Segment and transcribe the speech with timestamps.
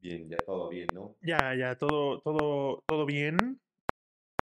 [0.00, 1.16] Bien, ya todo bien, ¿no?
[1.22, 3.60] Ya, ya, todo, todo, todo bien.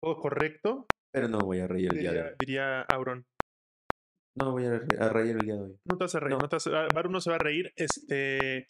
[0.02, 0.88] Todo correcto.
[1.12, 2.30] Pero no voy a reír el día de hoy.
[2.40, 3.26] diría Auron.
[4.36, 5.80] No voy a, re- a reír el día de hoy.
[5.86, 6.42] No te vas a reír, No.
[6.42, 7.74] no, te vas a- Baru no se va a reír.
[7.76, 8.70] Este,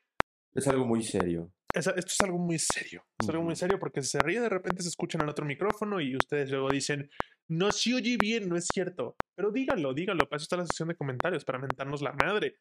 [0.56, 1.54] Es algo muy serio.
[1.74, 3.04] es- esto es algo muy serio.
[3.20, 6.00] Es algo muy serio porque si se ríe de repente se escuchan en otro micrófono
[6.02, 7.10] y ustedes luego dicen,
[7.50, 9.18] no se oye bien, no es cierto.
[9.36, 10.28] Pero díganlo, díganlo.
[10.30, 12.56] Para eso está la sección de comentarios, para mentarnos la madre.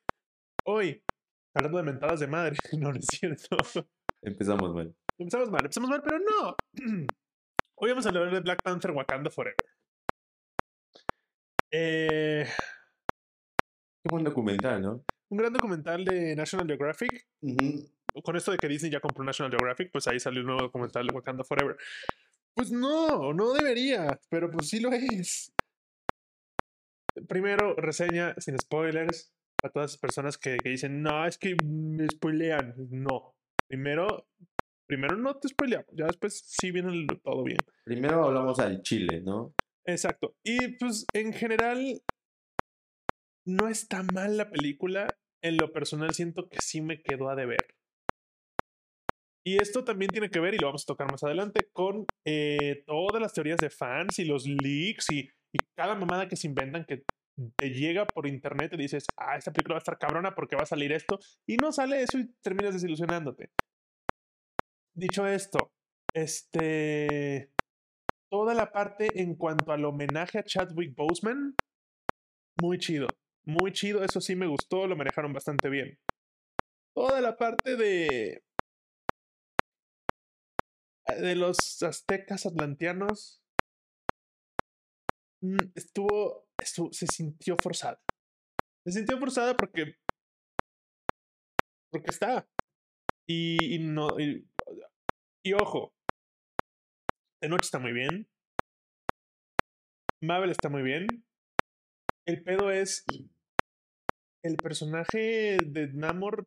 [0.67, 1.03] Hoy,
[1.55, 3.57] hablando de mentadas de madre, no, no es cierto.
[4.23, 4.95] Empezamos mal.
[5.19, 6.57] Empezamos mal, empezamos mal, pero no.
[7.81, 9.57] Hoy vamos a hablar de Black Panther Wakanda Forever.
[11.71, 12.47] Eh,
[14.05, 15.05] Qué buen documental, ¿no?
[15.31, 17.29] un gran documental de National Geographic.
[18.25, 21.07] Con esto de que Disney ya compró National Geographic, pues ahí salió un nuevo documental
[21.07, 21.77] de Wakanda Forever.
[22.55, 25.53] Pues no, no debería, pero pues sí lo es.
[27.29, 32.09] Primero, reseña sin spoilers a todas las personas que, que dicen, no, es que me
[32.09, 32.75] spoilean.
[32.91, 33.35] No.
[33.69, 34.27] Primero,
[34.87, 37.59] primero no te spoileamos, ya después sí viene todo bien.
[37.85, 39.55] Primero hablamos al chile, ¿no?
[39.85, 40.37] Exacto.
[40.43, 42.03] Y pues en general
[43.47, 45.09] no está mal la película.
[45.43, 47.75] En lo personal siento que sí me quedó a deber.
[49.47, 52.83] Y esto también tiene que ver, y lo vamos a tocar más adelante, con eh,
[52.87, 55.21] todas las teorías de fans y los leaks y,
[55.53, 57.05] y cada mamada que se inventan que
[57.57, 60.65] te llega por internet y dices, ah, esta película va a estar cabrona porque va
[60.65, 63.51] a salir esto, y no sale eso y terminas desilusionándote.
[64.99, 65.71] Dicho esto,
[66.13, 67.53] este
[68.29, 71.55] toda la parte en cuanto al homenaje a Chadwick Boseman,
[72.61, 73.07] muy chido.
[73.47, 75.97] Muy chido, eso sí me gustó, lo manejaron bastante bien.
[76.97, 78.43] Toda la parte de.
[81.21, 83.41] de los aztecas atlanteanos.
[85.43, 86.49] mm, Estuvo,
[86.91, 88.01] se sintió forzada.
[88.85, 89.95] Se sintió forzada porque.
[91.93, 92.49] porque está.
[93.29, 94.09] Y, y no.
[95.49, 95.95] Y ojo,
[97.43, 98.29] de noche está muy bien.
[100.21, 101.07] Mabel está muy bien.
[102.27, 103.05] El pedo es.
[104.45, 106.47] El personaje de Namor.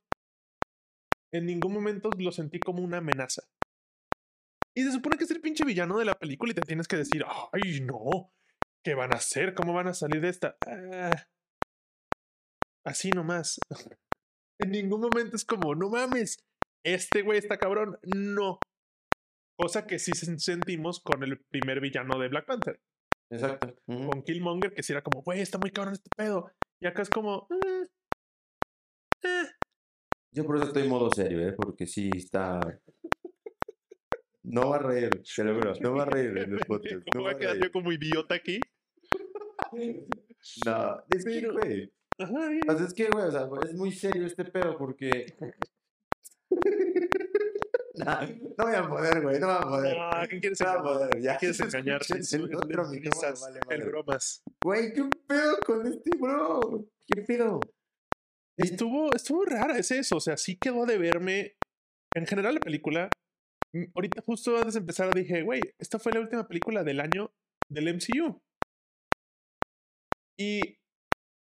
[1.34, 3.41] En ningún momento lo sentí como una amenaza.
[4.75, 6.97] Y se supone que es el pinche villano de la película y te tienes que
[6.97, 8.31] decir, ay, no.
[8.84, 9.56] ¿Qué van a hacer?
[9.56, 10.57] ¿Cómo van a salir de esta?
[10.67, 11.25] Ah,
[12.85, 13.59] así nomás.
[14.59, 16.38] en ningún momento es como, no mames.
[16.84, 17.97] Este güey está cabrón.
[18.03, 18.59] No.
[19.57, 22.79] Cosa que sí sen- sentimos con el primer villano de Black Panther,
[23.29, 23.75] Exacto.
[23.85, 26.51] Con Killmonger, que sí era como, güey, está muy cabrón este pedo.
[26.81, 27.88] Y acá es como, "Eh,
[29.23, 29.47] eh".
[30.34, 31.53] Yo por eso estoy en modo serio, ¿eh?
[31.53, 32.59] Porque sí está...
[34.44, 35.73] No va a reír, te lo juro.
[35.81, 37.03] No va a reír en el podcast.
[37.11, 38.59] ¿Cómo No voy va a quedar yo como idiota aquí?
[40.66, 41.94] No, es que, güey.
[42.66, 45.28] Pues es que, güey, o sea, es muy serio este pedo porque...
[48.57, 49.97] No voy a poder, güey, no voy a poder.
[50.00, 51.09] Ah, ¿quién quieres No voy a engañar?
[51.09, 51.38] poder, ya.
[51.38, 52.01] ¿Quieres engañar?
[52.09, 53.85] el otro micrófono, vale, madre.
[53.85, 54.44] bromas.
[54.63, 56.85] Güey, ¿qué pedo con este bro?
[57.07, 57.59] ¿Qué pedo?
[58.57, 60.17] Estuvo, estuvo rara, es eso.
[60.17, 61.56] O sea, sí quedó de verme.
[62.16, 63.09] En general, la película.
[63.73, 67.31] mm, Ahorita, justo antes de empezar, dije, güey, esta fue la última película del año
[67.69, 68.41] del MCU.
[70.38, 70.78] Y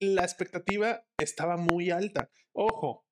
[0.00, 2.30] la expectativa estaba muy alta.
[2.54, 3.04] Ojo,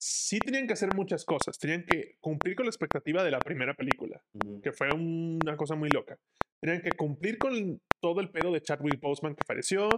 [0.00, 1.58] sí tenían que hacer muchas cosas.
[1.58, 4.22] Tenían que cumplir con la expectativa de la primera película,
[4.62, 6.16] que fue una cosa muy loca.
[6.62, 9.88] Tenían que cumplir con todo el pedo de Chadwick Boseman que falleció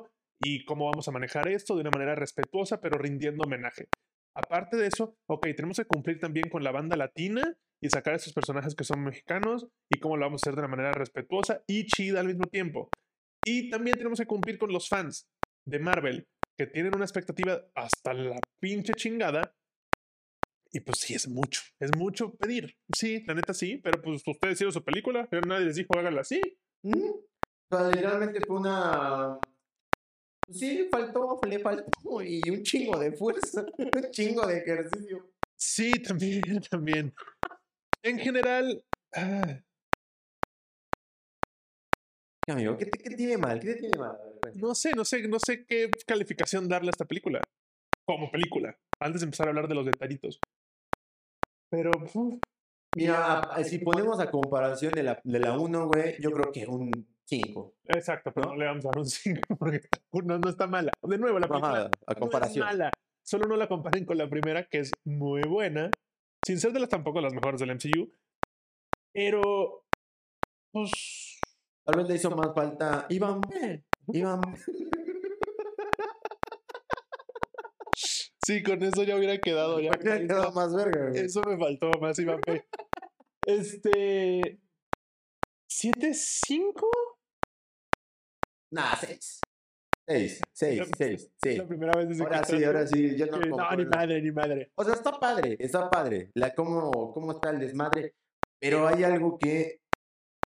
[0.41, 3.89] y cómo vamos a manejar esto de una manera respetuosa, pero rindiendo homenaje.
[4.35, 7.43] Aparte de eso, ok, tenemos que cumplir también con la banda latina
[7.83, 10.61] y sacar a estos personajes que son mexicanos y cómo lo vamos a hacer de
[10.61, 12.91] una manera respetuosa y chida al mismo tiempo.
[13.45, 15.27] Y también tenemos que cumplir con los fans
[15.67, 16.27] de Marvel,
[16.57, 19.53] que tienen una expectativa hasta la pinche chingada.
[20.75, 22.75] Y pues sí, es mucho, es mucho pedir.
[22.93, 26.23] Sí, la neta sí, pero pues ustedes hicieron su película, pero nadie les dijo háganla
[26.23, 26.41] así.
[26.83, 27.27] Ujú.
[27.71, 29.39] O sea, literalmente fue una...
[30.51, 35.31] Sí, faltó, le faltó y un chingo de fuerza, un chingo de ejercicio.
[35.57, 37.15] Sí, también, también.
[38.03, 38.83] En general,
[39.15, 39.61] ah,
[42.45, 42.77] ¿Qué, amigo?
[42.77, 43.61] ¿Qué, te- qué tiene mal?
[43.61, 44.19] ¿Qué te tiene mal?
[44.57, 47.41] No sé, no sé, no sé qué calificación darle a esta película.
[48.05, 50.41] Como película, antes de empezar a hablar de los detallitos.
[51.73, 52.35] Pero, uf,
[52.95, 56.67] Mira, a- si ponemos a comparación de la, de la 1, güey, yo creo que
[56.67, 56.91] un
[57.27, 57.75] 5.
[57.85, 58.59] exacto, pero no, ¿No?
[58.59, 59.81] le vamos a dar un 5 porque
[60.23, 60.93] no, no está mala.
[61.03, 62.69] De nuevo, la película Ajá, a no comparación.
[62.69, 62.91] es mala.
[63.25, 65.91] Solo no la comparen con la primera, que es muy buena.
[66.45, 68.13] Sin ser de las tampoco las mejores del MCU.
[69.15, 69.85] Pero,
[70.73, 70.91] pues,
[71.87, 73.41] Tal vez le hizo más falta Iván.
[74.09, 74.41] Iván.
[78.45, 79.79] Sí, con eso ya hubiera quedado.
[79.81, 80.55] Ya, Hubiera quedado está.
[80.55, 81.25] más verga, güey.
[81.25, 82.65] Eso me faltó más, P.
[83.47, 84.61] Este.
[85.71, 86.87] ¿7-5?
[88.73, 89.41] Nah, seis.
[90.09, 91.57] Seis, seis, la- seis, Es sí.
[91.59, 93.17] la primera vez desde Ahora sí, ahora sí.
[93.17, 94.73] Yo no, que, No, ni madre, ni madre.
[94.75, 96.31] O sea, está padre, está padre.
[96.35, 98.17] La, cómo, cómo está el desmadre.
[98.61, 99.81] Pero hay algo que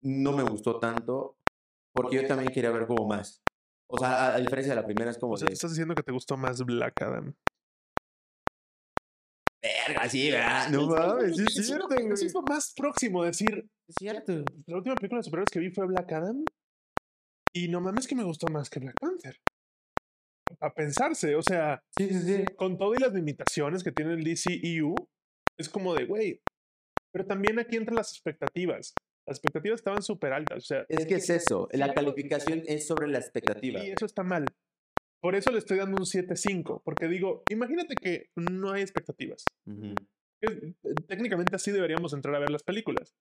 [0.02, 1.38] no me gustó tanto.
[1.94, 3.42] Porque yo también quería ver como más.
[3.88, 5.54] O sea, a, a diferencia de la primera, es como O sea, de.
[5.54, 7.34] estás diciendo que te gustó más Black Adam.
[9.86, 10.68] Verga, sí, ¿verdad?
[10.70, 12.12] No Es que mames, sí es cierto, güey.
[12.12, 14.44] Eso es lo más próximo, decir, Es cierto.
[14.66, 16.44] la última película de superhéroes que vi fue Black Adam.
[17.54, 19.36] Y no mames que me gustó más que Black Panther.
[20.60, 22.44] A pensarse, o sea, Sí, sí, sí.
[22.56, 24.94] con todo y las limitaciones que tiene el DCEU,
[25.58, 26.40] es como de, güey.
[27.12, 28.92] Pero también aquí entran las expectativas.
[29.26, 31.66] Las expectativas estaban súper altas, o sea, Es que es eso.
[31.72, 33.82] La calificación es sobre la expectativa.
[33.84, 34.44] y eso está mal.
[35.26, 39.44] Por eso le estoy dando un 7.5, porque digo, imagínate que no hay expectativas.
[40.40, 40.74] Es- eh,
[41.08, 43.16] técnicamente así deberíamos entrar a ver las películas.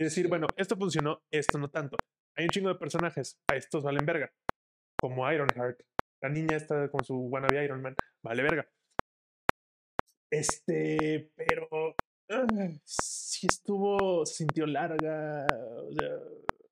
[0.00, 1.98] Y decir, bueno, esto funcionó, esto no tanto.
[2.34, 4.32] Hay un chingo de personajes, a estos valen verga.
[4.98, 5.78] Como Ironheart.
[6.22, 7.94] La niña está con su wannabe Iron Man.
[8.22, 8.66] Vale verga.
[10.30, 11.94] Este, pero...
[12.30, 12.46] ah,
[12.84, 15.44] sí estuvo, se sintió larga.
[15.84, 16.10] O sea,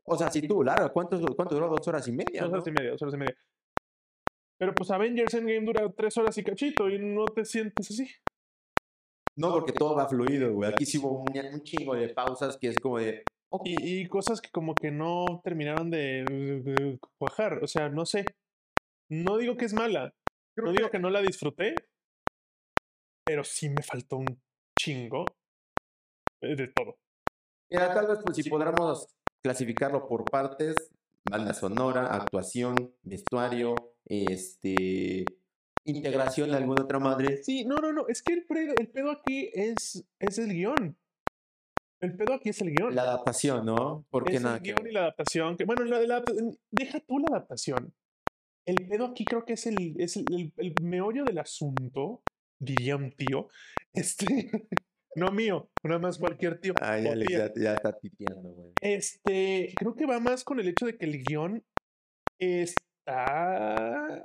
[0.06, 1.69] O sea, si tú, Lara, ¿cuánto, ¿cuánto duró?
[1.69, 2.41] Dos horas y media.
[2.41, 2.55] dos ¿no?
[2.56, 3.37] horas y media, dos horas y media.
[4.58, 8.08] Pero pues Avengers Endgame dura tres horas y cachito y no te sientes así.
[9.37, 10.70] No, porque todo va fluido, güey.
[10.73, 13.23] Aquí sí hubo un, un chingo de pausas que es como de.
[13.50, 17.62] ok, Y, y cosas que como que no terminaron de, de cuajar.
[17.62, 18.25] O sea, no sé.
[19.11, 20.14] No digo que es mala.
[20.56, 21.75] creo No que- digo que no la disfruté.
[23.26, 24.41] Pero sí me faltó un
[24.79, 25.25] chingo
[26.41, 26.97] de todo.
[27.70, 29.06] Mira, tal vez pues, si podamos
[29.44, 30.76] clasificarlo por partes,
[31.29, 33.75] banda sonora, actuación, vestuario,
[34.06, 35.25] este,
[35.85, 37.43] integración de alguna otra madre.
[37.43, 38.08] Sí, no, no, no.
[38.08, 40.97] Es que el, pre- el pedo aquí es, es el guion.
[42.00, 42.94] El pedo aquí es el guion.
[42.94, 44.06] La adaptación, ¿no?
[44.11, 45.56] Porque es nada el guion y la adaptación.
[45.56, 46.23] Que, bueno, la, la-
[46.70, 47.94] deja tú la adaptación.
[48.67, 52.23] El pedo aquí creo que es el, es el, el- el meollo del asunto,
[52.61, 53.49] diría un tío.
[53.97, 54.50] Este,
[55.14, 56.75] no mío, nada más cualquier tío.
[56.82, 58.73] Ah, ya, ya, ya está tipeando, güey.
[58.82, 61.64] Este, creo que va más con el hecho de que el guion
[63.06, 64.25] está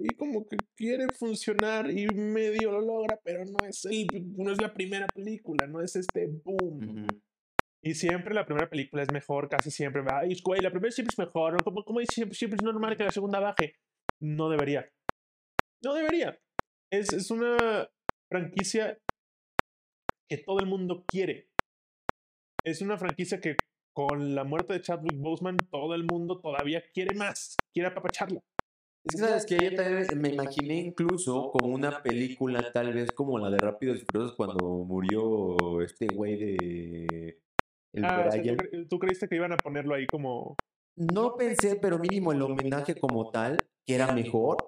[0.00, 4.06] y como que quiere funcionar y medio lo logra, pero no es el,
[4.36, 7.08] no es la primera película, no es este boom.
[7.82, 10.02] Y siempre la primera película es mejor, casi siempre.
[10.12, 11.54] Ay, güey, la primera siempre es mejor.
[11.54, 11.58] ¿no?
[11.64, 13.74] Como, como dice, siempre, siempre es normal que la segunda baje.
[14.20, 14.88] No debería.
[15.82, 16.38] No debería.
[16.92, 17.88] Es, es una
[18.30, 18.98] franquicia
[20.28, 21.48] que todo el mundo quiere.
[22.64, 23.56] Es una franquicia que
[23.98, 27.56] con la muerte de Chadwick Boseman todo el mundo todavía quiere más.
[27.74, 28.38] Quiere apapacharla.
[29.04, 33.40] Es que sabes que yo también me imaginé incluso como una película tal vez como
[33.40, 37.40] la de Rápidos y Furiosos cuando murió este güey de
[37.92, 38.56] el Ah, o sea, ¿tú, Brian.
[38.58, 40.54] cre- tú creíste que iban a ponerlo ahí como...
[40.96, 44.58] No pensé, pero mínimo el homenaje como tal, que era mejor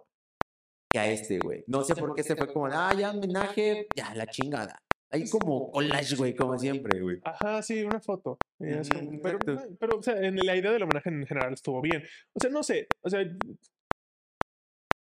[0.92, 1.62] que a este, güey.
[1.68, 4.76] No sé por qué se fue como, ah, ya homenaje, ya la chingada.
[5.12, 7.18] Ahí como collage, güey, como siempre, güey.
[7.24, 8.38] Ajá, sí, una foto.
[8.58, 9.38] Como- pero,
[9.78, 12.04] pero, o sea, en la idea del homenaje en general estuvo bien.
[12.32, 13.20] O sea, no sé, o sea,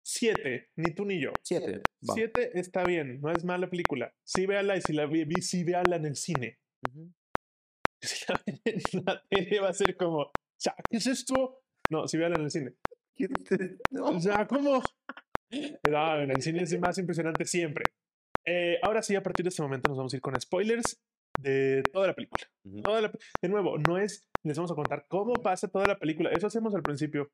[0.02, 1.32] siete, ni tú ni yo.
[1.42, 1.82] Siete.
[2.08, 2.14] va.
[2.14, 4.12] Siete está bien, no es mala película.
[4.24, 6.58] Sí, véala y si la vi, sí, véala en el cine.
[8.02, 11.62] Si la ven en la tele va a ser como, o sea, ¿qué es esto?
[11.90, 12.74] No, sí, véala en el cine.
[13.17, 14.05] ¿Qué te- no.
[14.08, 14.82] O sea, ¿cómo?
[15.88, 17.84] No, en el cine es más impresionante siempre.
[18.46, 21.01] Eh, ahora sí, a partir de este momento nos vamos a ir con spoilers
[21.41, 22.44] de toda la película.
[22.65, 22.82] Ujú.
[22.82, 26.31] Toda la de nuevo, no es, les vamos a contar cómo pasa toda la película.
[26.31, 27.31] Eso hacemos al principio.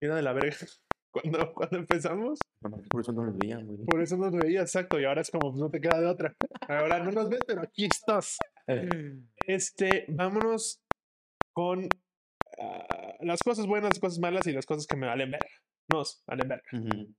[0.00, 0.56] Era de la verga.
[1.12, 2.38] Cuando, cuando empezamos,
[2.88, 3.78] Por eso no lo veía, güey.
[3.84, 5.00] por eso nos veía, exacto.
[5.00, 6.36] Y ahora es como, pues no te queda de otra.
[6.68, 8.38] Ahora no nos ves, pero aquí estás.
[9.44, 10.80] Este, vámonos
[11.52, 11.88] con
[12.60, 15.48] ah, las cosas buenas, las cosas malas y las cosas que me valen verga.
[15.92, 16.68] Nos valen verga.
[16.72, 17.12] Ujú.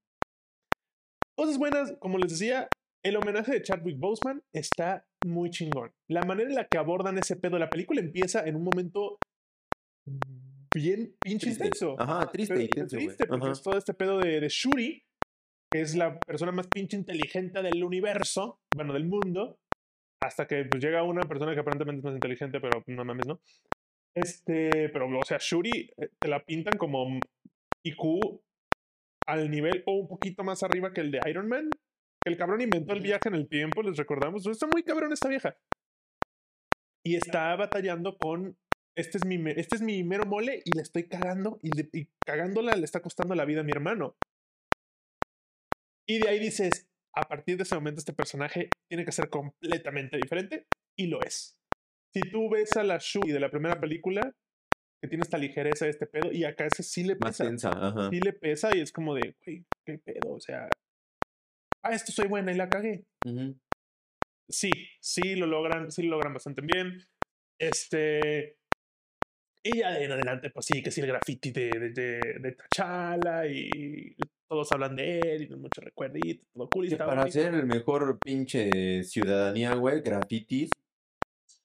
[1.35, 2.69] Cosas buenas, como les decía,
[3.03, 5.91] el homenaje de Chadwick Boseman está muy chingón.
[6.09, 9.17] La manera en la que abordan ese pedo, la película empieza en un momento
[10.73, 11.65] bien pinche Triste.
[11.65, 11.95] intenso.
[11.99, 13.07] Ajá, triste Pero- y tenso, güey.
[13.07, 13.51] triste, porque Ajá.
[13.53, 15.03] es todo este pedo de, de Shuri,
[15.71, 19.57] que es la persona más pinche inteligente del universo, bueno, del mundo,
[20.23, 23.39] hasta que pues, llega una persona que aparentemente es más inteligente, pero no mames, ¿no?
[24.15, 27.19] Este, pero, o sea, Shuri eh, te la pintan como
[27.83, 28.41] IQ
[29.27, 31.69] al nivel o un poquito más arriba que el de Iron Man.
[32.25, 34.45] El cabrón inventó el viaje en el tiempo, les recordamos.
[34.45, 35.57] Está muy cabrón esta vieja.
[37.03, 38.57] Y está batallando con.
[38.95, 41.57] Este es mi, este es mi mero mole y le estoy cagando.
[41.63, 44.15] Y, le- y cagándola le está costando la vida a mi hermano.
[46.07, 50.17] Y de ahí dices: a partir de ese momento este personaje tiene que ser completamente
[50.17, 51.57] diferente y lo es.
[52.13, 54.35] Si tú ves a la Shuri de la primera película,
[55.01, 57.45] que tiene esta ligereza de este pedo, y acá ese sí le Más pesa.
[57.45, 58.09] tensa, ajá.
[58.09, 60.69] Sí le pesa y es como de, güey, qué pedo, o sea,
[61.83, 63.03] ah, esto soy buena y la cagué.
[64.49, 66.99] Sí, sí lo logran, sí lo logran bastante bien.
[67.59, 68.57] Este.
[69.63, 73.45] Y ya en adelante, pues sí, que sí, el graffiti de, de, de, de T'Challa
[73.45, 74.15] y
[74.49, 77.39] todos hablan de él y mucho recuerdito, todo cool y está para bonito.
[77.39, 80.71] ser el mejor pinche ciudadanía, güey, grafitis.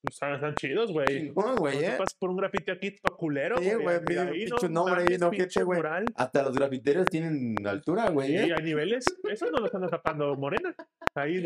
[0.02, 1.06] Están, están chidos, güey.
[1.06, 1.90] Chingón, güey, eh.
[1.98, 3.58] pasas por un grafiti aquí, todo culero.
[3.58, 5.80] Sí, güey, pinche nombre ahí, no, gente, güey.
[6.14, 8.28] Hasta los grafiteros tienen altura, güey.
[8.28, 8.54] Sí, ¿eh?
[8.56, 9.04] hay niveles.
[9.28, 10.74] Eso no lo están tapando Morena.
[11.14, 11.42] Ahí,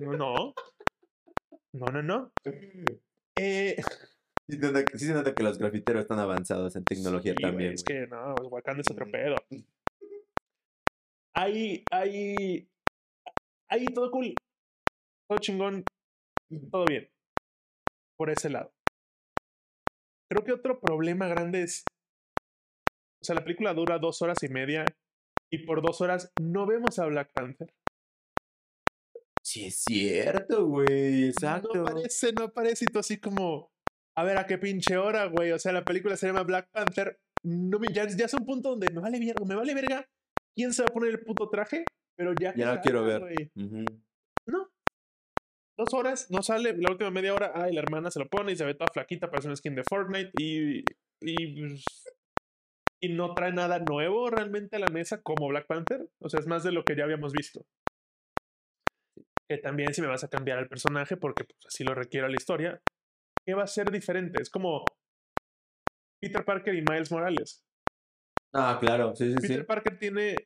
[0.00, 0.54] no.
[1.72, 2.32] No, no, no.
[3.38, 3.76] Eh,
[4.48, 7.42] Sí, se nota, que- sí se nota que los grafiteros están avanzados en tecnología Sí,
[7.42, 7.72] también.
[7.74, 9.10] Es que no, Wakanda es otro Mm.
[9.10, 9.36] pedo.
[11.34, 12.66] Ahí, ahí,
[13.68, 14.34] ahí todo cool,
[15.28, 15.84] todo chingón,
[16.70, 17.06] todo bien.
[18.16, 18.72] Por ese lado.
[20.30, 21.84] Creo que otro problema grande es,
[23.22, 24.84] o sea, la película dura dos horas y media
[25.52, 27.72] y por dos horas no vemos a Black Panther.
[29.44, 31.28] Sí, es cierto, güey.
[31.28, 31.74] Exacto.
[31.74, 33.70] No aparece, no aparece y tú así como,
[34.16, 35.52] a ver, ¿a qué pinche hora, güey?
[35.52, 37.20] O sea, la película se llama Black Panther.
[37.44, 40.04] No me, ya, ya es un punto donde me vale verga, me vale verga.
[40.56, 41.84] ¿Quién se va a poner el puto traje?
[42.16, 42.54] Pero ya.
[42.56, 43.52] Ya la quiero ver.
[43.54, 44.68] No.
[45.78, 46.74] Dos horas, no sale.
[46.78, 49.30] La última media hora, ay, la hermana se lo pone y se ve toda flaquita,
[49.30, 50.84] parece una skin de Fortnite y.
[51.20, 51.84] Y, pues,
[53.00, 56.08] y no trae nada nuevo realmente a la mesa como Black Panther.
[56.20, 57.66] O sea, es más de lo que ya habíamos visto.
[59.48, 62.36] Que también si me vas a cambiar al personaje, porque pues, así lo requiere la
[62.36, 62.80] historia,
[63.46, 64.42] ¿qué va a ser diferente?
[64.42, 64.84] Es como
[66.20, 67.62] Peter Parker y Miles Morales.
[68.54, 69.14] Ah, claro.
[69.14, 69.48] Sí, sí, sí.
[69.48, 70.36] Peter Parker tiene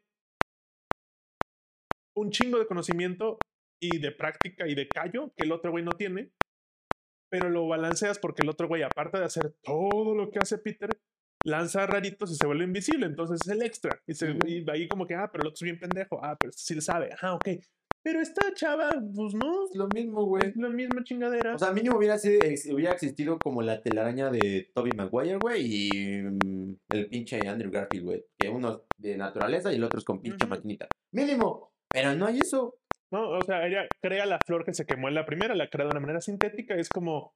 [2.16, 3.38] un chingo de conocimiento
[3.80, 6.30] y de práctica y de callo que el otro güey no tiene,
[7.30, 10.90] pero lo balanceas porque el otro güey, aparte de hacer todo lo que hace Peter,
[11.44, 14.00] lanza raritos y se vuelve invisible, entonces es el extra.
[14.06, 16.52] Y, se, y ahí como que, ah, pero el otro es bien pendejo, ah, pero
[16.52, 17.48] sí le sabe, ah, ok.
[18.02, 20.48] Pero esta chava, pues no, Es lo mismo, güey.
[20.48, 21.54] es la misma chingadera.
[21.54, 22.40] O sea, mínimo hubiera, sido,
[22.74, 28.04] hubiera existido como la telaraña de Toby Maguire, güey, y mm, el pinche Andrew Garfield,
[28.06, 28.24] güey.
[28.38, 30.48] Que uno es de naturaleza y el otro es con pinche Ujú.
[30.48, 30.88] maquinita.
[31.12, 31.72] Mínimo.
[31.92, 32.79] Pero no hay eso.
[33.12, 35.86] No, o sea, ella crea la flor que se quemó en la primera, la crea
[35.86, 36.74] de una manera sintética.
[36.76, 37.32] Es como,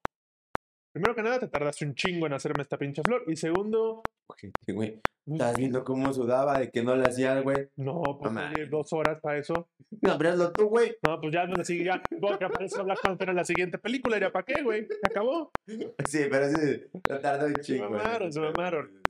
[0.92, 3.24] primero que nada, te tardaste un chingo en hacerme esta pinche flor.
[3.26, 5.00] Y segundo, Ojete, güey.
[5.26, 7.68] Estás viendo cómo sudaba de que no le hacía, güey.
[7.76, 9.68] no, pues oye, dos horas para eso.
[10.02, 10.96] No, pero hazlo tú, güey.
[11.06, 12.02] No, pues ya, no sigue ya.
[12.20, 14.16] Porque aparece Black Panther en la siguiente película.
[14.18, 14.86] ¿Era para qué, güey?
[14.86, 15.50] Se acabó.
[15.66, 17.88] Sí, pero sí, lo tardó un chingo.
[17.88, 18.02] güey.
[18.02, 19.02] mamaron, se mamaron.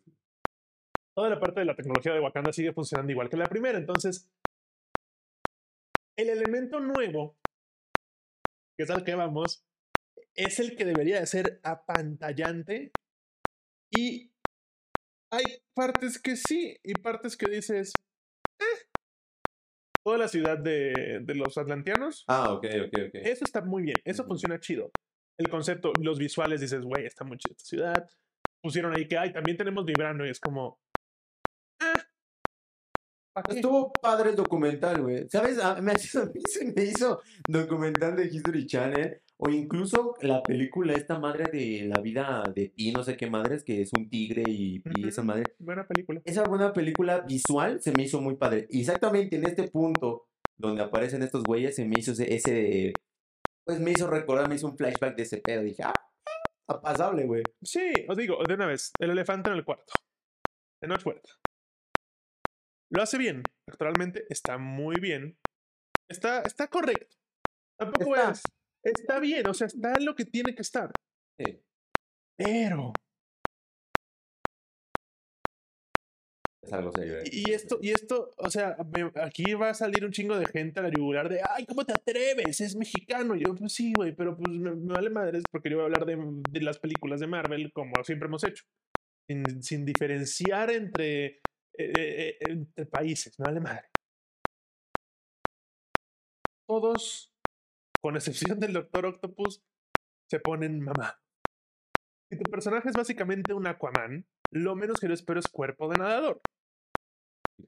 [1.16, 3.78] Toda la parte de la tecnología de Wakanda sigue funcionando igual que la primera.
[3.78, 4.28] Entonces,
[6.16, 7.36] el elemento nuevo,
[8.76, 9.64] que es al que vamos,
[10.34, 12.92] es el que debería de ser apantallante.
[13.92, 14.32] Y
[15.32, 15.44] hay
[15.74, 17.92] partes que sí y partes que dices,
[18.60, 18.86] "Eh".
[20.04, 23.14] Toda la ciudad de, de los atlanteanos, Ah, ok, ok, ok.
[23.14, 24.90] eso está muy bien, eso funciona chido.
[25.38, 28.10] El concepto, los visuales, dices, güey, está muy chida esta ciudad.
[28.62, 30.78] Pusieron ahí que, ay, también tenemos Vibrano y es como.
[33.48, 35.28] Estuvo padre el documental, güey.
[35.28, 35.58] ¿Sabes?
[35.58, 39.20] A, mí se me hizo documental de History Channel.
[39.36, 43.64] O incluso la película, esta madre de la vida de Pi, no sé qué madres,
[43.64, 45.42] que es un tigre y, y esa madre.
[45.58, 46.22] Buena película.
[46.24, 48.68] Esa buena película visual se me hizo muy padre.
[48.70, 52.92] Y exactamente en este punto donde aparecen estos güeyes, se me hizo ese, ese-
[53.66, 55.62] Pues me hizo recordar, me hizo un flashback de ese pedo.
[55.62, 55.92] Dije, ah,
[56.68, 57.42] ah, pasable, güey.
[57.60, 59.92] Sí, os digo, de una vez, el elefante en el cuarto.
[60.80, 61.30] De noche Huerta.
[62.94, 63.42] Lo hace bien.
[63.68, 65.36] Actualmente está muy bien.
[66.08, 67.16] Está, está correcto.
[67.78, 68.30] Tampoco Está.
[68.30, 68.42] es.
[68.84, 70.90] Está bien, o sea, está en lo que tiene que estar.
[71.40, 71.60] Sí.
[72.38, 72.92] Pero.
[76.62, 77.18] Es algo serio.
[77.18, 77.24] eh.
[77.30, 80.80] Y esto, y esto, o sea, me- aquí va a salir un chingo de gente
[80.80, 82.60] a la yugular de, ay, ¿cómo te atreves?
[82.60, 83.34] Es mexicano.
[83.36, 85.86] Y yo, pues sí, güey, pero pues me, me vale madres porque yo voy a
[85.86, 86.16] hablar de,
[86.50, 88.64] de las películas de Marvel como siempre hemos hecho.
[89.28, 91.40] Sin, sin diferenciar entre,
[91.78, 93.88] eh, eh, entre países, me vale madre.
[96.68, 97.32] Todos,
[98.02, 99.62] con excepción del Doctor Octopus,
[100.30, 101.20] se ponen mamá.
[102.30, 105.98] Si tu personaje es básicamente un Aquaman, lo menos que yo espero es cuerpo de
[105.98, 106.40] nadador.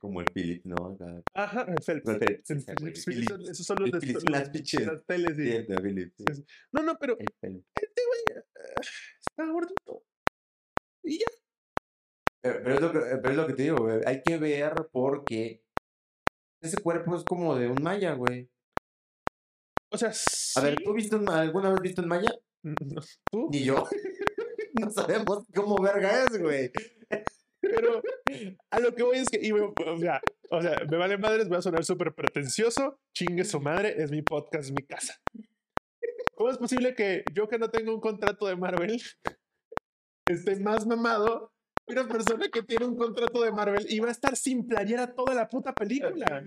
[0.01, 0.97] Como el Philip, ¿no?
[1.35, 2.09] Ajá, el Phelps.
[2.09, 3.49] El Phelps, El esa, güey, Phelps, Phillips.
[3.51, 4.87] esos- son los de las pinches.
[4.87, 5.33] las teles.
[5.39, 6.15] y- Philip.
[6.17, 6.45] sí.
[6.73, 8.45] No, no, pero este güey eh,
[9.21, 10.05] está gordito.
[11.05, 11.27] Y ya.
[12.47, 14.01] Pero, pero es lo que, pero es lo que te digo, güey.
[14.07, 15.63] Hay que ver porque
[16.63, 18.49] ese cuerpo es como de un maya, güey.
[19.93, 20.13] O sea,
[20.57, 22.31] A ver, ¿tú viste un- alguna vez visto en Maya?
[22.65, 23.01] no,
[23.31, 23.85] tú, Ni yo.
[24.81, 26.71] no sabemos cómo verga es, güey.
[27.61, 28.03] pero
[28.71, 31.59] a lo que voy es que, y o, sea, o sea, me vale madres, voy
[31.59, 35.15] a sonar súper pretencioso, chingue su madre, es mi podcast, es mi casa.
[36.35, 39.01] ¿Cómo es posible que yo que no tengo un contrato de Marvel
[40.29, 41.53] esté más mamado
[41.89, 45.35] una persona que tiene un contrato de Marvel y va a estar sin playera toda
[45.35, 46.43] la puta película?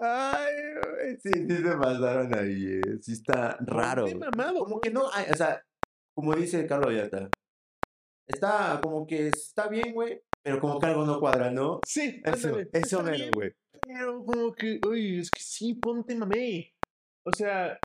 [0.00, 0.54] Ay,
[0.90, 2.66] güey, sí, sí se pasaron ahí.
[2.66, 2.98] eh.
[3.00, 4.02] Sí está raro.
[4.04, 5.64] Ponte mamado, Como que no, o sea,
[6.14, 7.30] como dice Carlos Villata.
[8.28, 11.80] Está como que está bien, güey, pero como que algo no cuadra, ¿no?
[11.86, 13.52] Sí, Eso, ándale, eso mero, güey.
[13.82, 16.72] Pero como que, uy, es que sí, ponte mamey.
[17.26, 17.78] O sea,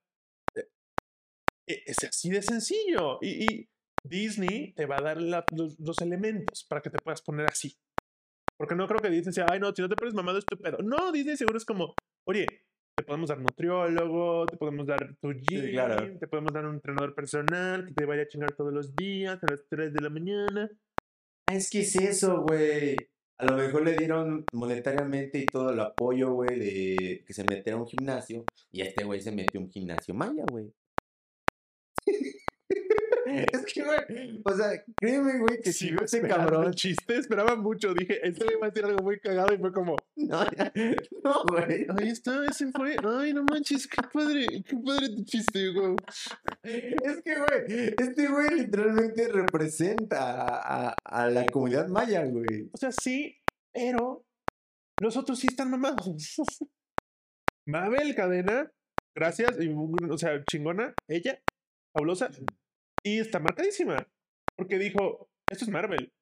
[0.55, 3.17] eh, es así de sencillo.
[3.21, 3.69] Y, y
[4.09, 7.75] Disney te va a dar la- los, los elementos para que te puedas poner así.
[8.57, 10.57] Porque no creo que Disney sea, ay, no, si no te pones mamado es tu
[10.57, 10.77] pedo.
[10.83, 11.93] No, Disney seguro es como,
[12.27, 12.45] oye,
[12.97, 16.17] te podemos dar nutriólogo, te podemos dar tu gym, claro.
[16.17, 19.51] te podemos dar un entrenador personal que te vaya a chingar todos los días a
[19.51, 20.69] las 3 de la mañana.
[21.47, 22.95] Ah, Es que es eso, güey.
[23.39, 27.77] A lo mejor le dieron monetariamente y todo el apoyo, güey, de que se metiera
[27.77, 28.43] a un gimnasio.
[28.71, 30.73] Y este güey se metió a un gimnasio maya, güey.
[33.53, 36.65] es que, güey, o sea, créeme, güey, que si veo ese cabrón.
[36.67, 37.93] el chiste, esperaba mucho.
[37.93, 40.71] Dije, este me va a decir algo muy cagado y fue como, No, ya-
[41.23, 41.85] no, güey.
[41.99, 42.95] ahí está, ese fue.
[43.03, 45.95] Ay, no manches, qué padre, qué padre tu chiste, güey.
[46.63, 52.69] Es que, güey, este güey literalmente representa a, a- a la comunidad maya, güey.
[52.73, 53.35] O sea, sí,
[53.73, 54.25] pero
[55.01, 56.09] los otros sí están mamados.
[57.67, 58.71] Mabel Cadena,
[59.15, 61.37] gracias, y, o sea, chingona, ella,
[61.93, 62.29] fabulosa,
[63.07, 63.95] y está marcadísima.
[64.55, 66.13] Porque dijo, esto es Marvel.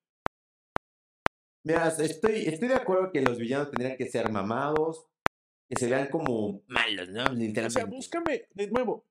[1.63, 5.07] Mira, estoy, estoy de acuerdo que los villanos tendrían que ser mamados,
[5.67, 7.23] que se vean como malos, ¿no?
[7.23, 7.85] O sea, Literalmente.
[7.95, 9.07] búscame, de nuevo,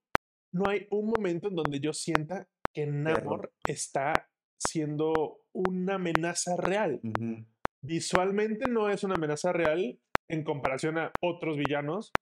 [0.52, 7.00] no hay un momento en donde yo sienta que Namor está siendo una amenaza real.
[7.02, 7.44] Ujú.
[7.82, 9.98] Visualmente no es una amenaza real
[10.28, 12.12] en comparación a otros villanos,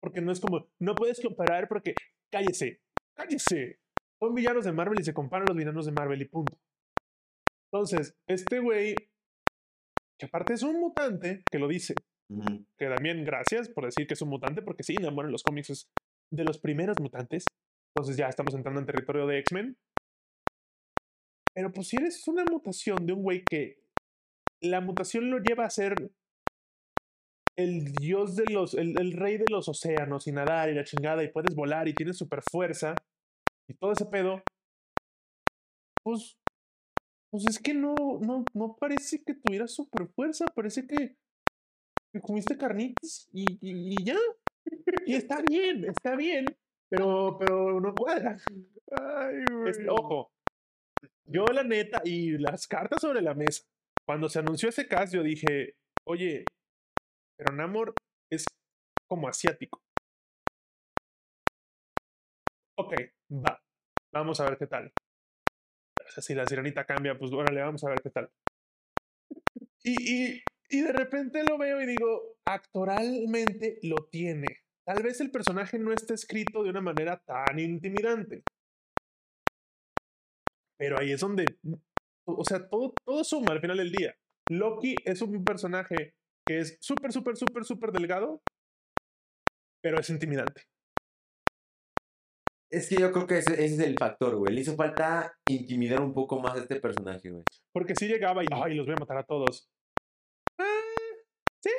[0.00, 1.94] porque no es como, no puedes comparar porque,
[2.30, 2.82] cállese,
[3.14, 3.78] cállese.
[4.18, 6.58] Son villanos de Marvel y se comparan a los villanos de Marvel y punto.
[7.70, 8.94] Entonces, este güey,
[10.18, 11.94] que aparte es un mutante, que lo dice,
[12.78, 15.70] que también gracias por decir que es un mutante, porque sí, Namor en los cómics
[15.70, 15.90] es
[16.32, 17.44] de los primeros mutantes.
[17.94, 19.76] Entonces ya estamos entrando en territorio de X-Men.
[21.54, 23.82] Pero pues si eres una mutación de un güey que
[24.62, 25.94] la mutación lo lleva a ser
[27.56, 31.24] el dios de los, el, el rey de los océanos y nadar y la chingada
[31.24, 32.94] y puedes volar y tienes super fuerza
[33.68, 34.42] y todo ese pedo,
[36.04, 36.36] pues,
[37.30, 41.16] pues es que no, no, no parece que tuvieras super fuerza, parece que,
[42.12, 44.16] que comiste carnitas y, y, y ya.
[45.04, 46.46] Y está bien, está bien,
[46.90, 48.36] pero, pero no cuadra.
[48.90, 49.88] Ay, Es- güey.
[49.88, 50.30] ojo,
[51.24, 53.64] yo la neta, y las cartas sobre la mesa,
[54.06, 55.74] cuando se anunció ese caso, yo dije,
[56.06, 56.44] oye,
[57.36, 57.94] pero Namor
[58.30, 58.44] es
[59.08, 59.80] como asiático.
[62.78, 62.92] Ok,
[63.30, 63.62] va,
[64.12, 64.92] vamos a ver qué tal.
[66.18, 68.30] Si la sirenita cambia, pues órale, vamos a ver qué tal.
[69.82, 74.64] Y, y, y de repente lo veo y digo, actoralmente lo tiene.
[74.86, 78.42] Tal vez el personaje no esté escrito de una manera tan intimidante.
[80.78, 81.44] Pero ahí es donde,
[82.26, 84.16] o sea, todo, todo suma al final del día.
[84.50, 86.14] Loki es un personaje
[86.46, 88.42] que es súper, súper, súper, súper delgado,
[89.82, 90.62] pero es intimidante.
[92.70, 94.52] Es que yo creo que ese, ese es el factor, güey.
[94.54, 97.44] Le hizo falta intimidar un poco más a este personaje, güey.
[97.72, 99.68] Porque si llegaba y, ay, los voy a matar a todos.
[100.58, 100.64] Ah,
[101.62, 101.70] sí,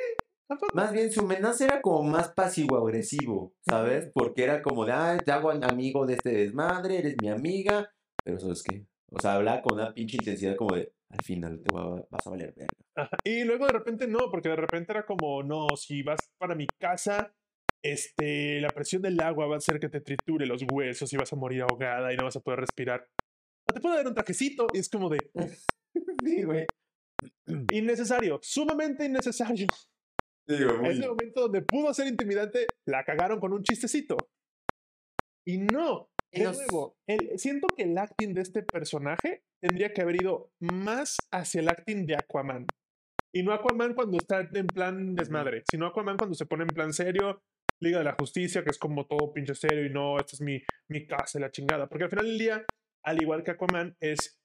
[0.48, 0.72] tampoco.
[0.74, 4.10] Más bien su amenaza era como más pasivo-agresivo, ¿sabes?
[4.14, 7.90] Porque era como de, ah, te hago amigo de este desmadre, eres mi amiga.
[8.24, 8.86] Pero ¿sabes qué?
[9.10, 12.30] O sea, hablaba con una pinche intensidad como de, al final te va- vas a
[12.30, 13.10] valer verga.
[13.24, 16.66] Y luego de repente no, porque de repente era como, no, si vas para mi
[16.80, 17.34] casa,
[17.82, 21.32] este, la presión del agua va a hacer que te triture los huesos y vas
[21.32, 23.06] a morir ahogada y no vas a poder respirar.
[23.68, 25.18] No te puedo dar un trajecito y es como de
[26.24, 26.66] Sí, güey.
[27.72, 29.66] innecesario, sumamente innecesario.
[30.46, 30.90] Digo, muy...
[30.90, 34.16] ese momento donde pudo ser intimidante, la cagaron con un chistecito.
[35.46, 40.02] Y no, de los- nuevo, el- siento que el acting de este personaje tendría que
[40.02, 42.66] haber ido más hacia el acting de Aquaman.
[43.34, 46.92] Y no Aquaman cuando está en plan desmadre, sino Aquaman cuando se pone en plan
[46.92, 47.42] serio,
[47.80, 50.62] Liga de la Justicia, que es como todo pinche serio y no, esta es mi,
[50.88, 51.88] mi casa y la chingada.
[51.88, 52.64] Porque al final del día,
[53.04, 54.38] al igual que Aquaman, es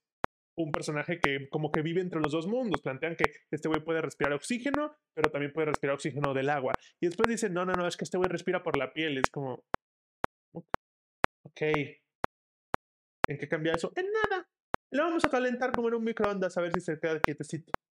[0.58, 2.82] un personaje que como que vive entre los dos mundos.
[2.82, 6.74] Plantean que este güey puede respirar oxígeno, pero también puede respirar oxígeno del agua.
[7.02, 9.18] Y después dicen, no, no, no, es que este güey respira por la piel.
[9.18, 9.64] Es como,
[10.54, 11.62] ok.
[13.28, 13.92] ¿En qué cambia eso?
[13.96, 14.48] En nada.
[14.92, 17.72] Lo vamos a calentar como en un microondas a ver si se queda quietecito.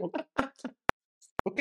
[0.00, 0.14] Ok.
[1.44, 1.60] Ok.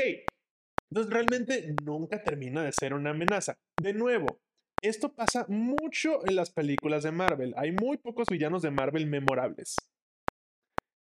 [0.91, 3.58] Entonces realmente nunca termina de ser una amenaza.
[3.82, 4.39] De nuevo,
[4.82, 7.54] esto pasa mucho en las películas de Marvel.
[7.58, 9.76] Hay muy pocos villanos de Marvel memorables.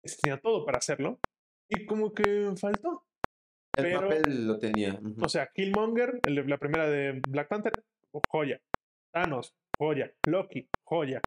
[0.04, 1.20] Este tenía todo para hacerlo.
[1.70, 3.06] Y como que faltó.
[3.76, 5.00] El Pero- papel lo tenía.
[5.22, 7.74] O sea, Killmonger, el la primera de Black Panther,
[8.30, 8.62] joya.
[9.12, 10.14] Thanos, joya.
[10.28, 11.20] Loki, joya.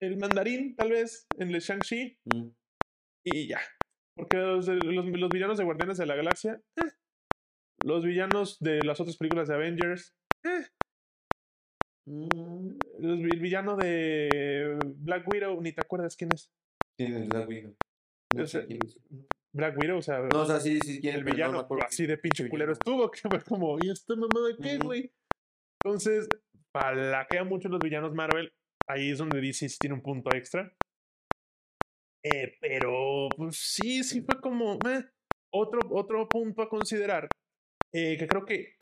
[0.00, 2.48] El mandarín, tal vez, en el Shang-Chi, Mm.
[3.24, 3.60] y ya.
[4.16, 6.90] Porque los, los, los villanos de Guardianes de la Galaxia, eh.
[7.84, 10.66] los villanos de las otras películas de Avengers, eh.
[12.06, 12.78] Mm.
[12.98, 16.52] los, el villano de Black Widow, ni te acuerdas quién es.
[16.96, 17.76] ¿Quién es Black Widow?
[18.34, 18.98] No O sea, sé quién es.
[19.52, 22.06] Black Widow, o sea, No, o sea, sí, sí, quién es, el no villano así
[22.06, 22.78] de pinche culero es.
[22.78, 25.12] estuvo, que fue como, ¿y esta mamá de qué, güey?
[25.82, 26.28] Entonces,
[26.72, 28.52] palaquea mucho los villanos Marvel.
[28.86, 30.72] Ahí es donde DC sí tiene un punto extra.
[32.24, 34.78] Eh, pero, pues sí, sí fue como.
[34.84, 35.04] meh.
[35.52, 37.28] Otro, otro punto a considerar.
[37.92, 38.76] eh, que creo que.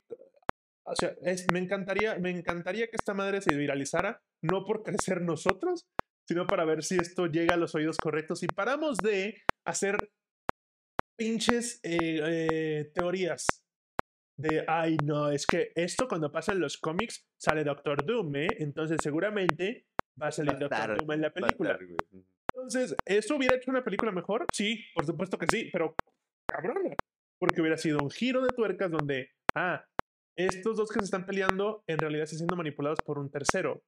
[0.84, 5.22] O sea, es- me, encantaría, me encantaría que esta madre se viralizara, no por crecer
[5.22, 5.86] nosotros,
[6.26, 9.96] sino para ver si esto llega a los oídos correctos y paramos de hacer
[11.16, 13.46] pinches eh, eh, teorías
[14.38, 18.48] de, ay, no, es que esto cuando pasa en los cómics sale Doctor Doom, ¿eh?
[18.60, 19.86] Entonces seguramente
[20.20, 21.78] va a salir Doctor Doom en la película.
[22.58, 24.44] Entonces, ¿eso hubiera hecho una película mejor?
[24.52, 25.94] Sí, por supuesto que sí, pero
[26.48, 26.96] cabrona.
[27.38, 29.84] Porque hubiera sido un giro de tuercas donde, ah,
[30.36, 33.80] estos dos que se están peleando en realidad están siendo manipulados por un tercero.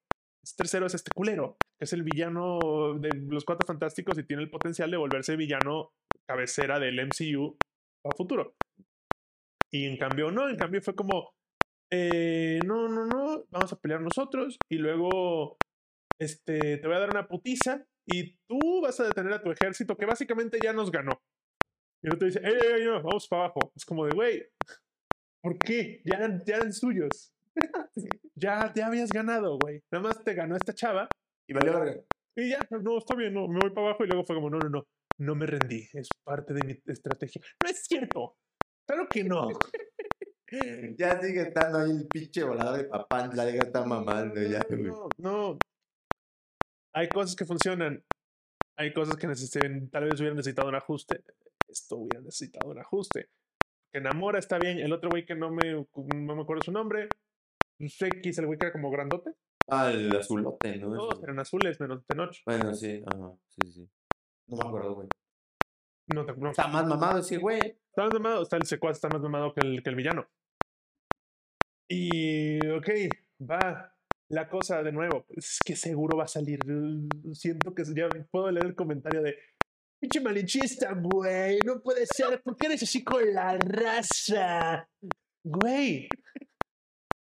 [0.45, 2.61] Este tercero es este culero, que es el villano
[3.01, 5.91] de los Cuatro Fantásticos y tiene el potencial de volverse villano
[6.29, 7.57] cabecera del MCU
[8.07, 8.55] a futuro.
[9.73, 11.33] Y en cambio, no, en cambio fue como,
[11.93, 15.59] eh, no, no, no, vamos a pelear nosotros y luego
[16.21, 19.97] este, te voy a dar una putiza y tú vas a detener a tu ejército
[19.97, 21.13] que básicamente ya nos ganó.
[22.03, 23.73] Y el otro dice, ey, ey, ey, no, vamos para abajo.
[23.77, 24.47] Es como de, güey,
[25.43, 26.01] ¿por qué?
[26.05, 27.35] Ya, eran- ya eran suyos.
[28.35, 29.83] ya, ya habías ganado, güey.
[29.91, 31.09] Nada más te ganó esta chava
[31.49, 32.03] Y valió verga.
[32.37, 34.59] y ya, no, está bien, no, me voy para abajo y luego fue como, no,
[34.59, 34.87] no, no,
[35.19, 37.43] no me rendí, es parte de mi estrategia.
[37.63, 38.37] No es cierto,
[38.87, 39.49] claro que no.
[40.99, 43.29] Ya sigue estando ahí el pinche volador de papá.
[43.35, 44.83] La liga está mamando ya, güey.
[44.83, 45.59] No, no.
[46.95, 48.05] Hay cosas que funcionan.
[48.77, 51.23] Hay cosas que necesiten, tal vez hubieran necesitado un ajuste.
[51.69, 53.29] Esto hubiera necesitado un ajuste.
[53.93, 54.79] Que enamora está bien.
[54.79, 57.09] El otro güey que no me, no me acuerdo su nombre.
[57.79, 59.35] X, el güey que era como grandote.
[59.69, 60.95] Ah, el azulote, ¿no?
[60.95, 62.37] Todos eran azules, menos Tenoch.
[62.45, 63.91] Bueno, sí, ajá, sí, sí.
[64.49, 65.09] No me acuerdo, güey.
[66.13, 67.61] No, te- no, Está más mamado ese güey.
[67.61, 70.27] Está más mamado, está el secuaz está más mamado que el, que el villano.
[71.89, 72.89] Y, ok,
[73.49, 73.95] va.
[74.31, 76.61] La cosa de nuevo, es que seguro va a salir.
[76.65, 79.37] uh, Siento que ya puedo leer el comentario de.
[80.01, 81.59] Pinche malinchista, güey.
[81.65, 82.41] No puede ser.
[82.43, 84.89] ¿Por qué eres así con la raza?
[85.45, 86.09] Güey.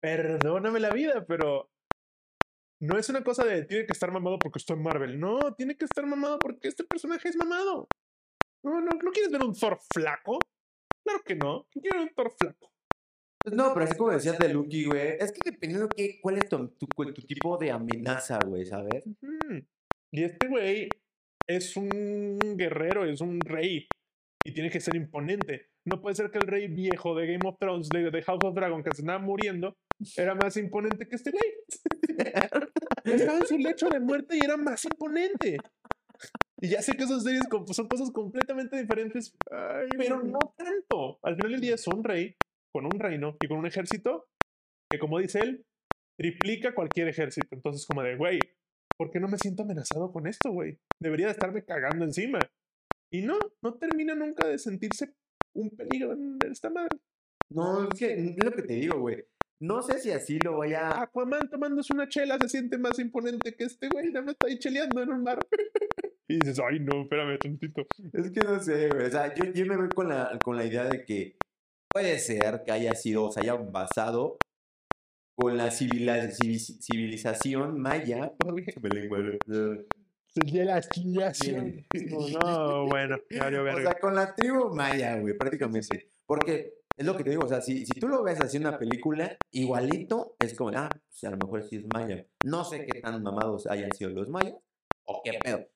[0.01, 1.70] Perdóname la vida, pero.
[2.81, 5.20] No es una cosa de tiene que estar mamado porque estoy en Marvel.
[5.20, 7.88] No, tiene que estar mamado porque este personaje es mamado.
[8.64, 10.38] No, no, ¿no quieres ver un Thor flaco?
[11.05, 11.66] Claro que no.
[11.73, 12.69] Quiero ver un Thor flaco.
[13.42, 15.16] Pues No, pero así como decías de Lucky, güey.
[15.18, 19.05] Es que dependiendo qué, cuál es tu, tu, cu- tu tipo de amenaza, güey, ¿sabes?
[20.12, 20.88] Y este güey
[21.48, 23.87] es un guerrero, es un rey.
[24.44, 25.66] Y tiene que ser imponente.
[25.87, 28.55] No puede ser que el rey viejo de Game of Thrones, de, de House of
[28.55, 29.74] Dragon, que se estaba muriendo,
[30.16, 31.42] era más imponente que este güey.
[33.05, 35.57] Estaba en su lecho de muerte y era más imponente.
[36.61, 39.33] Y ya sé que esas series son cosas completamente diferentes,
[39.96, 41.18] pero no tanto.
[41.22, 42.37] Al final del día es un rey
[42.72, 44.26] con un reino y con un ejército
[44.90, 45.64] que, como dice él,
[46.18, 47.48] triplica cualquier ejército.
[47.52, 48.38] Entonces, como de, güey,
[48.98, 50.78] ¿por qué no me siento amenazado con esto, güey?
[51.00, 52.38] Debería de estarme cagando encima.
[53.12, 55.14] Y no, no termina nunca de sentirse
[55.54, 56.98] un peligro en esta madre.
[57.50, 59.24] No, es que es lo que te digo, güey.
[59.61, 60.90] No sé si así lo voy a.
[61.02, 64.59] Aquaman tomándose una chela se siente más imponente que este güey, nada más está ahí
[64.59, 65.38] cheleando en un bar.
[66.28, 67.85] Y dices, ay, no, espérame tantito.
[68.12, 69.06] Es que no sé, güey.
[69.06, 71.35] O sea, yo, yo me voy con la, con la idea de que
[71.92, 74.38] puede ser que haya sido, o se haya basado
[75.35, 78.33] con la civilización maya.
[80.35, 81.85] De la chiliación.
[81.92, 86.11] No, no, bueno, O sea, con la tribu maya, güey, prácticamente.
[86.24, 88.66] Porque es lo que te digo, o sea, si, si tú lo ves así en
[88.66, 92.24] una película, igualito, es como, ah, pues a lo mejor sí es maya.
[92.44, 94.55] No sé qué tan mamados hayan sido los mayas,
[95.05, 95.66] o qué pedo.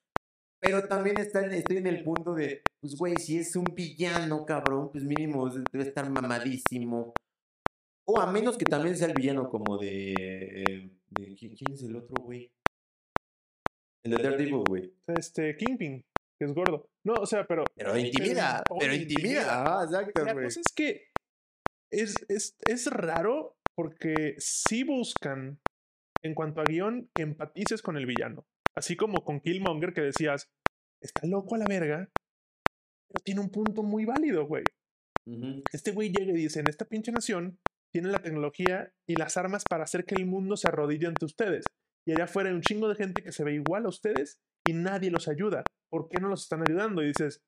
[0.65, 4.89] Pero también está, estoy en el punto de, pues, güey, si es un villano, cabrón,
[4.91, 7.13] pues mínimo debe estar mamadísimo.
[8.07, 10.13] O a menos que también sea el villano como de...
[10.13, 12.51] eh, de- ¿quién, es el otro, güey?
[14.03, 14.91] El de Daredevil, güey.
[15.07, 16.03] Este, Kingpin,
[16.39, 16.87] que es gordo.
[17.05, 17.63] No, o sea, pero.
[17.75, 19.79] Pero intimida, pero pero intimida.
[19.79, 20.45] Ah, exacto, La güey.
[20.45, 21.09] cosa es que
[21.91, 25.59] es, es, es raro porque sí buscan,
[26.23, 28.45] en cuanto a guion, que empatices con el villano.
[28.77, 30.49] Así como con Killmonger que decías,
[31.01, 32.09] está loco a la verga,
[33.07, 34.63] pero tiene un punto muy válido, güey.
[35.71, 37.57] Este güey llega y dice, en esta pinche nación
[37.91, 41.65] tienen la tecnología y las armas para hacer que el mundo se arrodille ante ustedes.
[42.07, 44.73] Y allá afuera hay un chingo de gente que se ve igual a ustedes y
[44.73, 45.63] nadie los ayuda.
[45.89, 47.01] ¿Por qué no los están ayudando?
[47.01, 47.41] Y dices,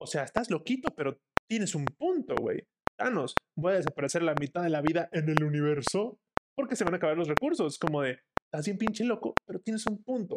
[0.00, 2.66] o sea, estás loquito, pero tienes un punto, güey.
[2.98, 6.18] Thanos, voy a desaparecer la mitad de la vida en el universo
[6.56, 7.78] porque se van a acabar los recursos.
[7.78, 8.18] Como de,
[8.56, 10.34] estás bien pinche loco, pero tienes un punto.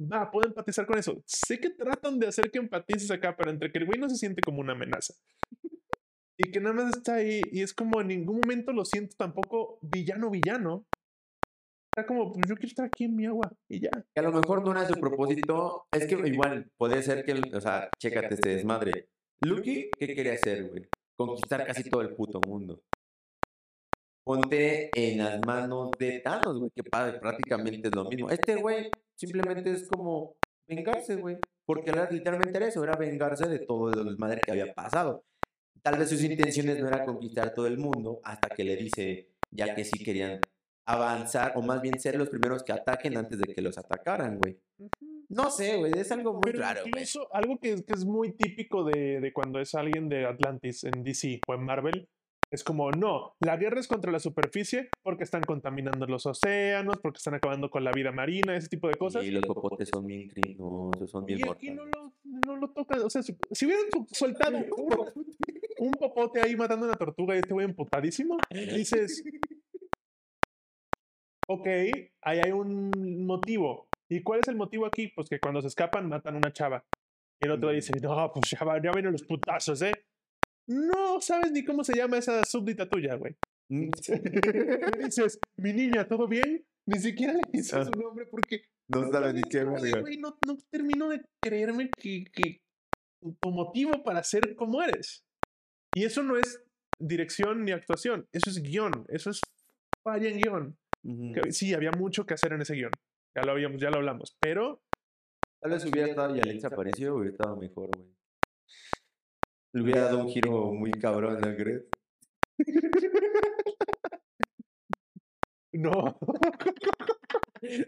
[0.00, 1.22] Va, puedo empatizar con eso.
[1.26, 4.16] Sé que tratan de hacer que empatices acá, pero entre que el güey no se
[4.16, 5.14] siente como una amenaza.
[6.36, 9.78] Y que nada más está ahí y es como en ningún momento lo siento tampoco
[9.82, 10.86] villano villano.
[11.94, 13.90] Está como, pues yo quiero estar aquí en mi agua y ya.
[13.90, 15.84] Que a lo mejor no era su propósito.
[15.92, 19.08] Es que igual, puede ser que, o sea, chécate este desmadre.
[19.42, 20.88] Lucky, ¿qué quería hacer, güey?
[21.16, 22.82] Conquistar casi todo el puto mundo.
[24.24, 28.30] Ponte en las manos de Thanos, güey, que pa- prácticamente es lo mismo.
[28.30, 30.36] Este güey simplemente es como
[30.68, 31.38] vengarse, güey.
[31.64, 35.24] Porque era, literalmente era eso, era vengarse de todo el desmadre que había pasado.
[35.82, 39.74] Tal vez sus intenciones no era conquistar todo el mundo hasta que le dice ya
[39.74, 40.40] que sí querían
[40.86, 44.58] avanzar o más bien ser los primeros que ataquen antes de que los atacaran, güey.
[45.28, 46.82] No sé, güey, es algo muy Pero raro,
[47.32, 51.02] algo que, es- que es muy típico de, de cuando es alguien de Atlantis en
[51.02, 52.08] DC o en Marvel.
[52.52, 57.16] Es como, no, la guerra es contra la superficie porque están contaminando los océanos, porque
[57.16, 59.24] están acabando con la vida marina, ese tipo de cosas.
[59.24, 62.12] Y los popotes son bien crinosos, son bien Y aquí no mortales.
[62.24, 63.00] lo, no lo tocan.
[63.00, 65.14] O sea, si, si hubieran soltado un,
[65.78, 69.24] un popote ahí matando a una tortuga y este güey emputadísimo, dices,
[71.48, 71.66] ok,
[72.20, 73.88] ahí hay un motivo.
[74.10, 75.08] ¿Y cuál es el motivo aquí?
[75.08, 76.84] Pues que cuando se escapan matan a una chava.
[77.40, 79.92] Y el otro dice, no, pues ya, ya vienen los putazos, ¿eh?
[80.72, 83.36] No sabes ni cómo se llama esa súbdita tuya, güey.
[83.70, 83.90] Mm,
[85.00, 86.64] Y dices, mi niña, ¿todo bien?
[86.86, 87.84] Ni siquiera le dices Ah.
[87.84, 92.60] su nombre porque No sabes ni qué güey, no, no termino de creerme que, que
[93.40, 95.24] tu motivo para ser como eres.
[95.94, 96.60] Y eso no es
[96.98, 99.40] dirección ni actuación, eso es guion, eso es
[100.02, 100.76] falla en guion.
[101.04, 101.32] Ujú.
[101.32, 102.90] Que sí, había mucho que hacer en ese guion.
[103.36, 104.82] Ya lo habíamos, ya lo hablamos, pero
[105.60, 108.08] Tal vez hubiera estado Yalitza aparecido, hubiera estado mejor, güey.
[109.72, 111.84] Le hubiera dado un giro muy cabrón, ¿no crees?
[115.72, 116.18] no.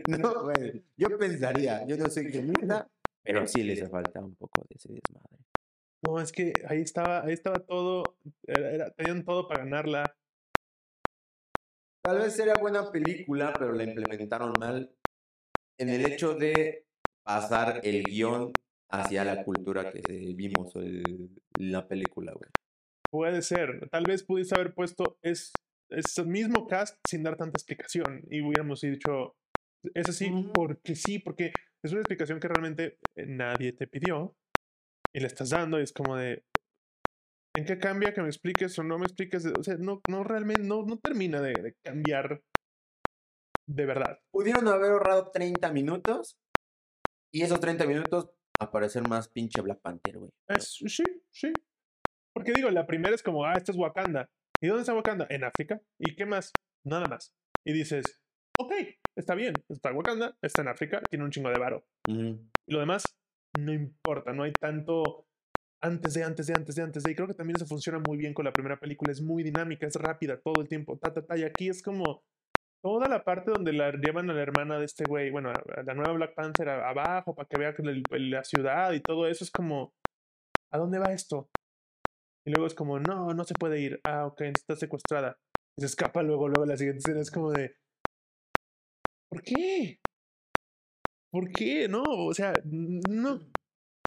[0.09, 0.85] No, güey.
[0.97, 2.89] Yo pensaría, yo no soy guionista,
[3.23, 5.45] pero sí les falta un poco de ese desmadre.
[6.07, 8.17] No, es que ahí estaba, ahí estaba todo,
[8.47, 10.17] era- era- tenían todo para ganarla.
[12.03, 14.95] Tal vez sería buena película, pero la implementaron mal
[15.79, 16.87] en el hecho de
[17.25, 18.53] pasar el guion
[19.01, 20.01] hacia la cultura que
[20.35, 22.51] vimos el- la película, güey.
[23.11, 23.89] Puede ser.
[23.91, 25.53] Tal vez pudiste haber puesto es,
[25.91, 29.37] es el mismo cast sin dar tanta explicación y hubiéramos dicho,
[29.95, 31.53] es así porque sí, porque
[31.85, 34.35] es una explicación que realmente eh, nadie te pidió
[35.15, 36.43] y le estás dando y es como de,
[37.57, 39.47] ¿en qué cambia que me expliques o no me expliques?
[39.47, 42.43] O sea, no, no realmente, no, no termina de, de cambiar
[43.69, 44.19] de verdad.
[44.33, 46.37] Pudieron haber ahorrado 30 minutos
[47.33, 50.31] y esos 30 minutos aparecer más pinche Black Panther, güey.
[50.49, 51.53] Es- sí, sí.
[52.35, 54.29] Porque digo, la primera es como, ah, esta es Wakanda.
[54.61, 55.27] ¿Y dónde está Wakanda?
[55.31, 55.81] En África.
[55.99, 56.53] ¿Y qué más?
[56.85, 57.35] Nada más.
[57.65, 58.05] Y dices,
[58.59, 58.73] ok,
[59.17, 61.87] está bien, está Wakanda, está en África, tiene un chingo de varo.
[62.67, 63.05] Y lo demás,
[63.59, 65.27] no importa, no hay tanto
[65.83, 67.13] antes de, antes de, antes de, antes de.
[67.13, 69.87] Y creo que también eso funciona muy bien con la primera película, es muy dinámica,
[69.87, 71.37] es rápida todo el tiempo, ta, ta, ta.
[71.39, 72.25] Y aquí es como
[72.85, 75.95] toda la parte donde la llevan a la hermana de este güey, bueno, a la
[75.95, 77.75] nueva Black Panther abajo para que vea
[78.11, 79.95] la ciudad y todo eso es como,
[80.71, 81.49] ¿a dónde va esto?
[82.47, 84.01] Y luego es como, no, no se puede ir.
[84.05, 85.39] Ah, ok, está secuestrada.
[85.79, 87.75] Y se escapa luego, luego la siguiente escena es como de,
[89.31, 89.99] ¿por qué?
[91.33, 91.89] ¿Por qué?
[91.89, 93.41] No, o sea, no.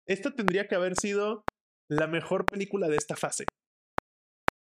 [0.07, 1.43] Esta tendría que haber sido
[1.89, 3.45] la mejor película de esta fase.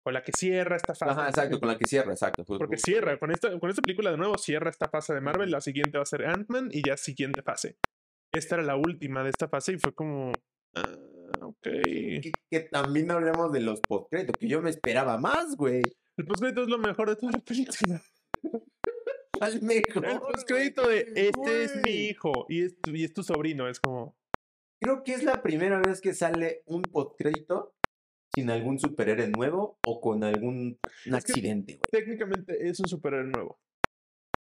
[0.03, 1.11] Con la que cierra esta fase.
[1.11, 2.43] Ajá, exacto, con la que cierra, exacto.
[2.45, 5.61] Porque cierra, con esta, con esta película de nuevo cierra esta fase de Marvel, la
[5.61, 7.77] siguiente va a ser Ant-Man y ya siguiente fase.
[8.33, 10.33] Esta era la última de esta fase y fue como,
[10.75, 10.97] ah,
[11.41, 11.61] ok.
[11.61, 15.81] Que, que también hablemos de los postcréditos, que yo me esperaba más, güey.
[16.17, 18.01] El postcrédito es lo mejor de toda la película.
[19.39, 20.05] Al mejor.
[20.05, 23.67] El postcrédito de este es mi hijo y es, tu, y es tu sobrino.
[23.67, 24.15] Es como,
[24.83, 27.73] Creo que es la primera vez que sale un postcrédito
[28.35, 31.83] sin algún superhéroe nuevo o con algún Es accidente, güey.
[31.91, 33.59] Técnicamente es un superhéroe nuevo.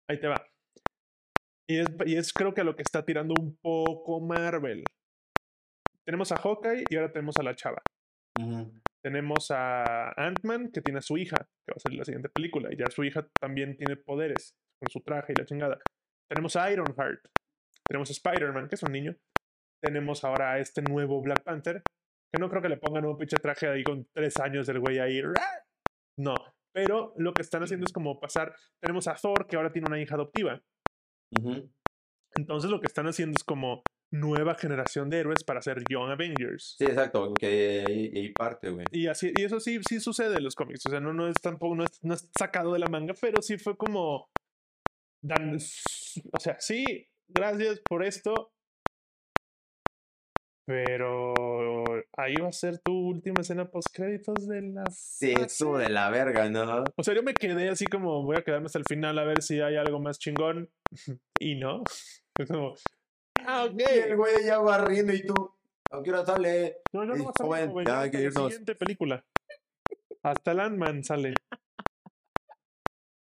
[0.09, 0.45] Ahí te va.
[1.67, 4.83] Y es, y es creo que a lo que está tirando un poco Marvel.
[6.05, 7.81] Tenemos a Hawkeye y ahora tenemos a la chava.
[9.03, 12.71] Tenemos a Ant-Man, que tiene a su hija, que va a ser la siguiente película.
[12.71, 15.79] Y ya su hija también tiene poderes con su traje y la chingada.
[16.29, 17.25] Tenemos a Ironheart.
[17.87, 19.15] Tenemos a Spider-Man, que es un niño.
[19.81, 21.83] Tenemos ahora a este nuevo Black Panther,
[22.35, 24.99] que no creo que le pongan un pinche traje ahí con tres años del güey
[24.99, 25.21] ahí.
[26.17, 26.35] No.
[26.73, 28.53] Pero lo que están haciendo es como pasar.
[28.81, 30.61] Tenemos a Thor, que ahora tiene una hija adoptiva.
[31.39, 31.71] Ujú.
[32.35, 36.75] Entonces lo que están haciendo es como nueva generación de héroes para hacer Young Avengers.
[36.77, 38.85] Sí, exacto, que ahí, ahí parte, güey.
[38.91, 40.85] Y así, y eso sí, sí sucede en los cómics.
[40.87, 43.41] O sea, no, no es tampoco, no es, no es sacado de la manga, pero
[43.41, 44.29] sí fue como.
[45.23, 48.51] Dan, o sea, sí, gracias por esto.
[50.67, 51.84] Pero
[52.17, 56.09] ahí va a ser tu última escena post créditos de la Sí, estuvo de la
[56.09, 56.83] verga, ¿no?
[56.95, 59.41] O sea, yo me quedé así como voy a quedarme hasta el final a ver
[59.41, 60.69] si hay algo más chingón.
[61.39, 61.83] y no.
[62.37, 62.75] Es como.
[63.45, 63.79] Ah, ok.
[63.79, 65.33] Y el güey ya va riendo y tú,
[65.91, 66.77] ¿a qué hora sale?
[66.91, 68.43] No, no, Ey, no va a salir, ya que la irnos.
[68.47, 69.25] siguiente película.
[70.23, 71.33] Hasta Landman sale.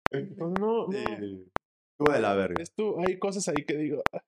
[0.10, 0.88] Pues no, no.
[0.92, 1.52] Sí,
[1.92, 2.62] Estuvo de la verga.
[2.64, 4.02] Esto, hay cosas ahí que digo.
[4.12, 4.24] "Ah,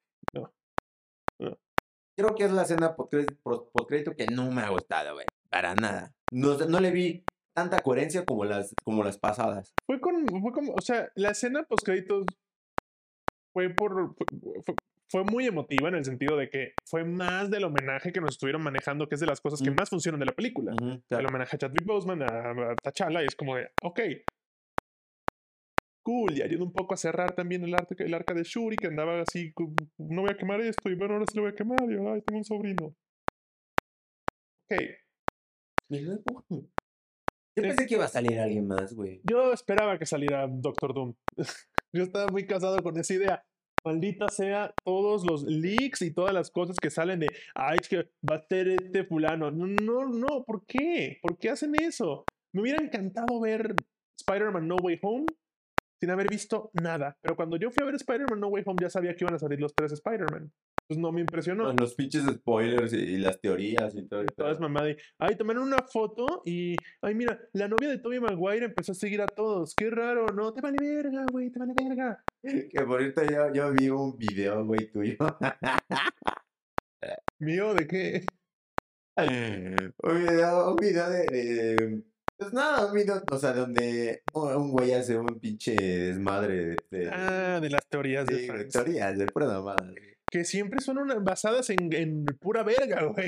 [2.17, 5.25] Creo que es la escena postcrédito que no me ha gustado, güey.
[5.49, 6.13] Para nada.
[6.31, 9.73] No, no le vi tanta coherencia como las, como las pasadas.
[9.85, 12.25] Fue con, fue como, o sea, la escena post créditos
[13.53, 14.15] fue por,
[15.09, 18.61] fue, muy emotiva en el sentido de que fue más del homenaje que nos estuvieron
[18.61, 19.75] manejando, que es de las cosas que Mm.
[19.75, 20.73] más funcionan de la película.
[20.79, 21.29] El claro.
[21.29, 23.99] homenaje a Chadwick Boseman, a, a T'Challa, y es como de, ok.
[26.07, 28.87] Cool, y ayuda un poco a cerrar también el, arte, el arca de Shuri, que
[28.87, 29.53] andaba así,
[29.97, 32.21] no voy a quemar esto, y bueno, ahora sí lo voy a quemar, y ay,
[32.21, 32.95] tengo un sobrino.
[34.71, 34.81] Ok,
[35.89, 36.63] Y luego, Yo
[37.61, 39.19] pensé que iba a salir alguien más, güey.
[39.29, 41.13] yo esperaba que saliera Doctor Doom.
[41.93, 43.45] yo estaba muy casado con esa idea.
[43.83, 48.09] Maldita sea todos los leaks y todas las cosas que salen de, ay, es que
[48.23, 49.51] va a ser este fulano.
[49.51, 51.19] No, no, no, ¿por qué?
[51.21, 52.23] ¿Por qué hacen eso?
[52.53, 53.75] Me hubiera encantado ver
[54.21, 55.25] Spider-Man No Way Home
[55.99, 57.17] sin haber visto nada.
[57.21, 59.39] Pero cuando yo fui a ver Spider-Man No Way Home ya sabía que iban a
[59.39, 60.51] salir los tres Spider-Man.
[60.87, 61.65] Pues no me impresionó.
[61.65, 64.21] Con los pinches spoilers y, y las teorías y todo.
[64.21, 64.69] el Toda es pedo.
[64.69, 64.89] mamada.
[64.91, 66.75] y, Ay, tomaron una foto y.
[67.01, 69.73] Ay, mira, la novia de Tobey Maguire empezó a seguir a todos.
[69.75, 70.53] Qué raro, ¿no?
[70.53, 72.23] Te vale verga, güey, te vale verga.
[72.71, 75.17] Que por ahorita yo, yo vi un video, güey, tuyo.
[77.39, 78.25] ¿Mío de qué?
[79.17, 82.03] un video, un video de, de-
[82.37, 87.59] Pues nada, video, o sea, donde un güey hace un pinche desmadre de, de, Ah,
[87.59, 89.91] de las teorías de de teorías, de pura mamada.
[90.29, 93.27] Que siempre son una- basadas en, en pura verga, güey.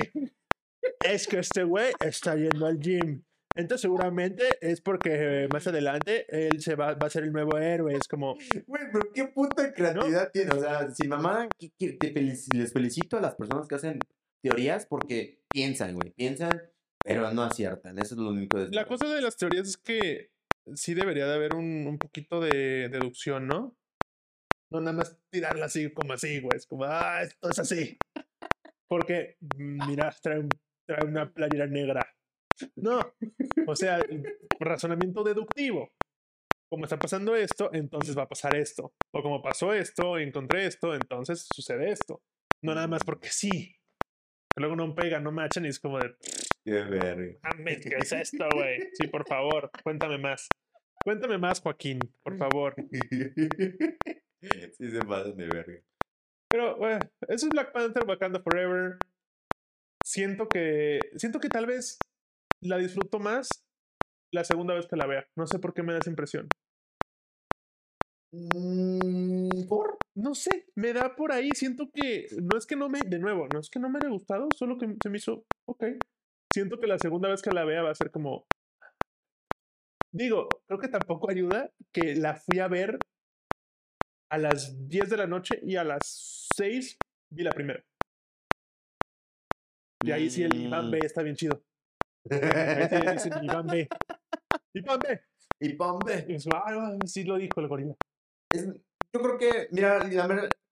[1.04, 3.22] Es que este güey está yendo al gym.
[3.56, 7.58] Entonces seguramente es porque eh, más adelante él se va, va a ser el nuevo
[7.58, 7.94] héroe.
[7.94, 10.52] Es como, Güey, pero qué puta creatividad tiene.
[10.54, 13.98] O sea, si mamá, les felicito a las personas que hacen
[14.40, 16.62] teorías porque piensan, güey, piensan,
[17.04, 17.98] pero no aciertan.
[17.98, 18.58] Eso es lo único.
[18.58, 20.30] de- La cosa de las teorías es que
[20.74, 23.76] sí debería de haber un, un poquito de deducción, ¿no?
[24.72, 26.56] No nada más tirarla así como así, güey.
[26.56, 27.98] Es como, ah, esto es así.
[28.88, 30.46] Porque, mm, mira, trae,
[30.86, 32.06] trae una playera negra.
[32.76, 33.00] No.
[33.66, 34.00] O sea,
[34.58, 35.92] razonamiento deductivo.
[36.70, 38.92] Como está pasando esto, entonces va a pasar esto.
[39.12, 42.22] O como pasó esto, encontré esto, entonces sucede esto.
[42.62, 43.74] No nada más porque sí.
[44.56, 46.14] Luego no pega, no machan y es como de,
[46.64, 47.38] Qué verga.
[47.42, 48.90] Mames, ¿qué es esto, güey?
[48.94, 50.48] Sí, por favor, cuéntame más.
[51.02, 52.74] Cuéntame más, Joaquín, por favor.
[52.80, 55.80] sí se pasan de verga.
[56.50, 58.98] Pero, bueno, eso es Black Panther, Wakanda Forever.
[60.04, 61.00] Siento que.
[61.16, 61.98] Siento que tal vez
[62.62, 63.48] la disfruto más
[64.32, 65.26] la segunda vez que la vea.
[65.36, 66.48] No sé por qué me da esa impresión.
[68.32, 69.96] Mm, ¿Por?
[70.14, 71.50] No sé, me da por ahí.
[71.54, 72.26] Siento que.
[72.42, 73.00] No es que no me.
[73.00, 75.44] De nuevo, no es que no me haya gustado, solo que se me hizo.
[75.66, 75.84] Ok.
[76.52, 78.46] Siento que la segunda vez que la vea va a ser como.
[80.12, 82.98] Digo, creo que tampoco ayuda que la fui a ver
[84.32, 86.98] a las 10 de la noche y a las 6
[87.32, 87.84] vi la primera.
[90.02, 90.90] Y ahí sí el Iván Mm.
[90.90, 91.62] B está bien chido.
[92.30, 93.88] Ahí sí dicen Iván B.
[94.74, 95.20] Iván B.
[95.62, 96.24] Y Pombe.
[96.26, 97.94] Y es, "Ah, sí lo dijo el gorila.
[98.50, 98.66] Es-
[99.12, 100.00] yo creo que, mira,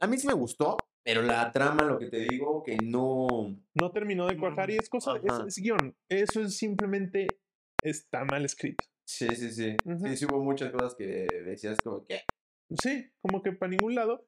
[0.00, 0.78] a mí sí me gustó,
[1.08, 3.56] pero la trama, lo que te digo, que no.
[3.74, 5.14] No terminó de cuajar y es cosa,
[5.46, 5.96] es, guion.
[6.06, 7.28] Eso es simplemente
[7.82, 8.84] está mal escrito.
[9.08, 9.74] Sí, sí, sí.
[9.86, 10.06] Ujú.
[10.06, 12.20] Sí, sí hubo muchas cosas que decías como que.
[12.78, 14.26] Sí, como que para ningún lado.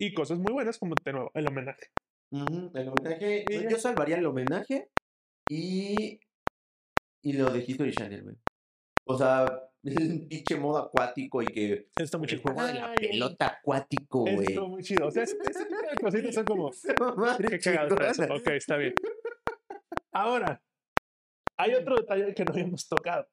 [0.00, 1.92] Y cosas muy buenas como de nuevo, el homenaje.
[2.32, 3.44] ujú, el homenaje.
[3.70, 4.90] Yo salvaría el homenaje
[5.48, 6.18] y.
[7.22, 8.36] y lo de History Channel, güey.
[9.04, 12.42] O sea, el pinche modo acuático y que Está muy el chido.
[12.42, 14.46] juego de la pelota acuático, güey.
[14.48, 15.06] Estuvo muy chido.
[15.06, 16.70] O sea, ese, tipo de cositas son como.
[17.16, 18.24] Madre Qué cagado está.
[18.34, 18.94] Ok, está bien.
[20.12, 20.62] Ahora,
[21.58, 23.28] hay otro detalle que no habíamos tocado.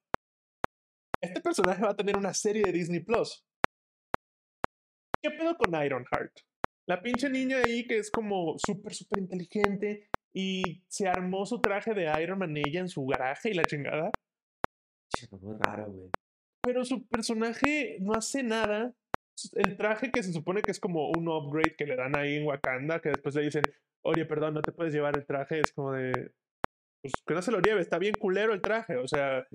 [1.21, 3.45] Este personaje va a tener una serie de Disney Plus.
[5.21, 6.37] ¿Qué pedo con Ironheart?
[6.85, 11.93] La pinche niña ahí que es como súper, súper inteligente y se armó su traje
[11.93, 14.11] de Iron Man ella en su garaje y la chingada.
[15.15, 16.09] Che, muy raro, güey.
[16.63, 18.93] Pero su personaje no hace nada.
[19.53, 22.45] El traje que se supone que es como un upgrade que le dan ahí en
[22.45, 23.63] Wakanda, que después le dicen,
[24.03, 26.31] oye, perdón, no te puedes llevar el traje, es como de,
[27.01, 29.45] pues que no se lo lleve, está bien culero el traje, o sea,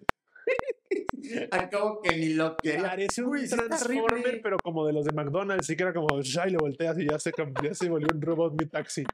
[1.50, 2.82] Acabo que ni lo quería.
[2.82, 6.08] parece un Uy, sí Transformer, pero como de los de McDonald's, y que era como,
[6.42, 7.32] ay, lo volteas y ya se,
[7.62, 9.04] ya se volvió un robot mi taxi.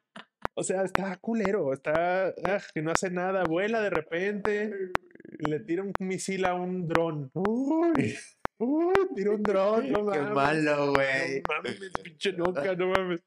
[0.55, 4.92] O sea, está culero, está, ah, que no hace nada, vuela de repente,
[5.39, 7.30] le tira un misil a un dron.
[7.35, 8.16] Uy,
[8.59, 10.35] uy, tira un dron, no Qué mames.
[10.35, 11.43] malo, No güey.
[11.49, 13.20] mames, pinche loca, no mames.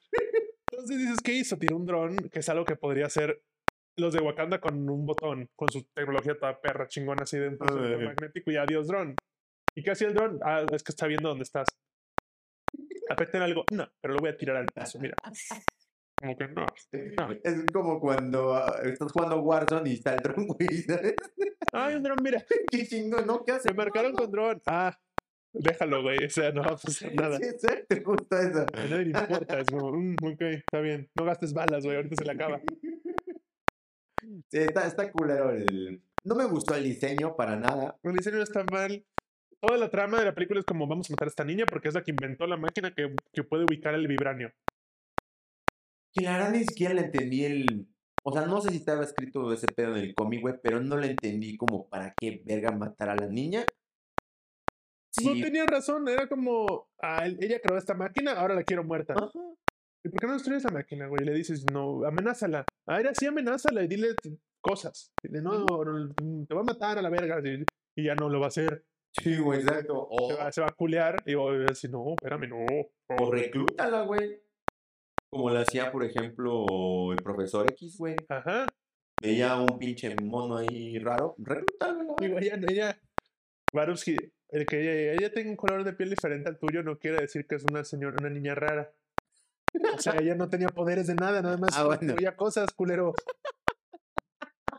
[0.72, 1.58] Entonces dices, ¿qué hizo?
[1.58, 3.42] Tiró un dron, que es algo que podría hacer
[3.98, 8.00] los de Wakanda con un botón, con su tecnología toda perra chingona así de procesor
[8.00, 8.06] Ay.
[8.06, 9.16] magnético y adiós dron.
[9.76, 10.40] ¿Y qué hacía el dron?
[10.44, 11.68] Ah, es que está viendo dónde estás.
[13.10, 13.64] ¿Afecta en algo?
[13.72, 15.16] No, pero lo voy a tirar al paso, mira.
[16.20, 16.66] Como que no.
[16.66, 17.32] no.
[17.44, 20.82] Es como cuando ah, estás jugando Warzone y está el dron, güey.
[20.82, 21.16] ¿sabes?
[21.72, 22.44] Ay, un dron, mira.
[22.72, 23.44] Qué chingón, ¿no?
[23.44, 23.70] ¿Qué hace?
[23.70, 24.62] Se marcaron con dron.
[24.66, 24.98] Ah,
[25.54, 26.26] déjalo, güey.
[26.26, 27.38] O sea, no va a pasar nada.
[27.38, 28.66] Sí, exacto, justo eso.
[28.74, 29.60] A nadie le importa.
[29.60, 31.08] Es como, mm, ok, está bien.
[31.16, 31.98] No gastes balas, güey.
[31.98, 32.62] Ahorita se le acaba.
[34.50, 36.02] Sí, está, está culero el...
[36.26, 37.98] No me gustó el diseño para nada.
[38.04, 39.06] El diseño no está mal.
[39.62, 41.88] Toda la trama de la película es como vamos a matar a esta niña porque
[41.88, 44.52] es la que inventó la máquina que, que puede ubicar el vibranio.
[46.18, 47.88] Que la verdad ni siquiera le entendí el...
[48.24, 50.98] O sea, no sé si estaba escrito ese pedo en el cómic, güey, pero no
[50.98, 53.66] le entendí como para qué verga matar a la niña.
[55.24, 59.14] No tenía razón, era como, ah, el- ella creó esta máquina, ahora la quiero muerta.
[59.14, 59.32] Ajá.
[60.06, 61.24] ¿Y por qué no destruyes la máquina, güey?
[61.24, 62.66] Y le dices, no, amenázala.
[62.88, 64.10] Ah, era así, amenázala y dile
[64.62, 65.12] cosas.
[65.24, 67.40] Dile, no, no, te va a matar a la verga.
[67.44, 67.64] Y,
[68.00, 68.86] y ya no lo va a hacer.
[69.24, 70.08] Sí, güey, exacto.
[70.10, 72.66] O, Se, va, se va a culear y va a decir, no, espérame, no.
[73.20, 74.40] o reclútala, güey.
[75.38, 76.66] Como lo hacía, por ejemplo,
[77.12, 78.16] el profesor X, güey.
[78.28, 78.66] Ajá.
[79.22, 81.36] Veía un pinche mono ahí raro.
[81.38, 82.16] Reclútala, güey.
[82.20, 83.00] Digo, ella,
[84.50, 87.46] el que ella, ella tenga un color de piel diferente al tuyo no quiere decir
[87.46, 88.92] que es una señora, una niña rara.
[89.94, 92.16] O sea, ella no tenía poderes de nada, nada más Ah, bueno.
[92.36, 93.14] cosas, culero.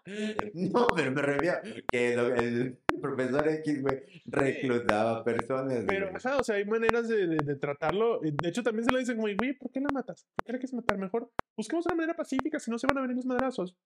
[0.55, 1.59] No, pero me refiero
[1.91, 5.85] que lo- el profesor X, güey, reclutaba personas.
[5.87, 8.21] Pero, ajá, o sea, hay maneras de, de- de tratarlo.
[8.25, 10.27] y De hecho, también se lo dicen como, güey, ¿por qué la matas?
[10.37, 11.31] ¿Por qué la quieres matar mejor?
[11.57, 13.77] Busquemos una manera pacífica, si no se van a venir los madrazos.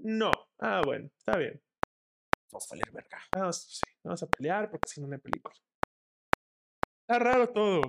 [0.00, 0.30] No.
[0.60, 1.60] Ah, bueno, está bien.
[2.50, 3.18] Vamos a valer verga.
[3.34, 5.54] Vamos, sí, vamos a pelear porque si no, no hay película.
[7.06, 7.80] Está raro todo.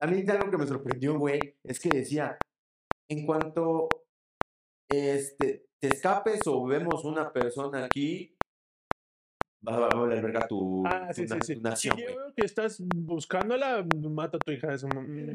[0.00, 2.38] A mí algo que me sorprendió, güey, es que decía,
[3.08, 3.88] en cuanto
[4.88, 8.36] este, te escapes o vemos una persona aquí,
[9.66, 11.54] va a valer verga tu, Ah, sí, tu sí, na- sí.
[11.56, 12.14] tu nación, Si güey.
[12.16, 14.68] veo que estás buscándola, mata a tu hija.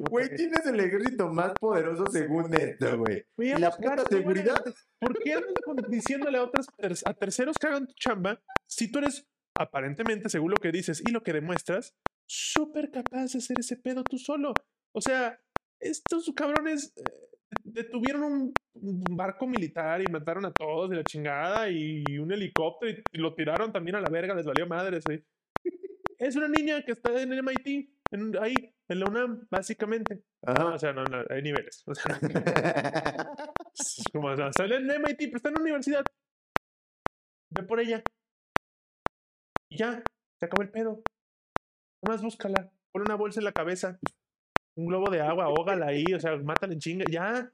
[0.10, 3.26] Güey, tienes el ejército más poderoso según esto, güey.
[3.54, 4.64] A Y la puta a seguridad.
[5.00, 6.68] ¿Por qué andas diciéndole a otras
[7.06, 9.28] a terceros que hagan tu chamba si tú eres
[9.58, 11.94] aparentemente, según lo que dices y lo que demuestras,
[12.28, 14.54] súper capaz de hacer ese pedo tú solo?
[14.94, 15.40] O sea,
[15.80, 17.04] estos cabrones eh,
[17.64, 22.92] detuvieron un un barco militar y mataron a todos de la chingada y un helicóptero
[22.92, 25.00] y, y lo tiraron también a la verga, les valió madre.
[25.02, 25.24] sí.
[26.18, 28.56] Es una niña que está en el MIT, en- ahí,
[28.88, 30.24] en la UNAM, básicamente.
[30.46, 30.74] Ajá.
[30.74, 31.84] O sea, no, no, hay niveles.
[31.88, 32.18] O sea,
[34.14, 36.06] como, o sea, sale en MIT, pero está en la universidad.
[37.54, 38.02] Ve por ella.
[39.70, 40.02] Y ya,
[40.40, 41.02] se acabó el pedo.
[42.02, 42.72] Nomás búscala.
[42.94, 44.00] Pon una bolsa en la cabeza.
[44.78, 47.06] Un globo de agua, ahógala ahí, o sea, mátala en chinga.
[47.10, 47.50] Ya.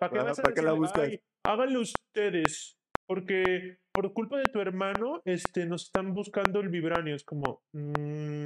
[0.00, 1.08] ¿Para qué, vas a ¿para qué la buscas?
[1.08, 2.76] "Ay, háganlo ustedes.
[3.06, 7.14] Porque por culpa de tu hermano, este, nos están buscando el vibranio.
[7.14, 8.42] Es como, mm,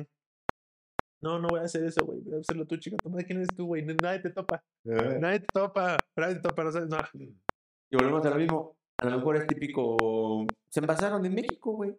[1.22, 2.20] no, no voy a hacer eso, güey.
[2.20, 2.96] Voy a hacerlo tú, chica.
[3.02, 3.84] Toma, ¿quién eres tú, güey?
[3.84, 4.62] Nadie te topa.
[4.84, 5.96] Eh, Nadie te topa.
[6.16, 6.64] Nadie te topa.
[6.64, 7.08] No sabes nada.
[7.14, 8.76] Y volvemos a lo mismo.
[9.00, 10.44] A lo mejor es típico.
[10.68, 11.94] Se envasaron en México, güey.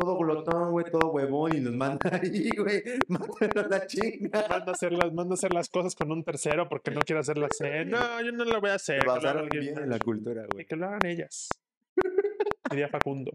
[0.00, 2.82] Todo glotón, güey, todo huevón y nos manda ahí, güey.
[3.08, 4.46] Mátalo a la chinga.
[4.48, 7.20] Manda a, hacer las, manda a hacer las cosas con un tercero porque no quiere
[7.20, 7.84] hacer la cena.
[7.84, 9.04] No, yo no lo voy a hacer.
[9.04, 10.64] Basaron alguien bien en la cultura, güey.
[10.64, 11.50] que lo hagan ellas.
[12.70, 13.32] Diría Facundo.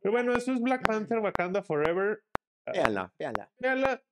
[0.00, 2.22] Pero bueno, eso es Black Panther Wakanda Forever.
[2.72, 3.50] Véanla, véanla.
[3.58, 4.02] Véanla.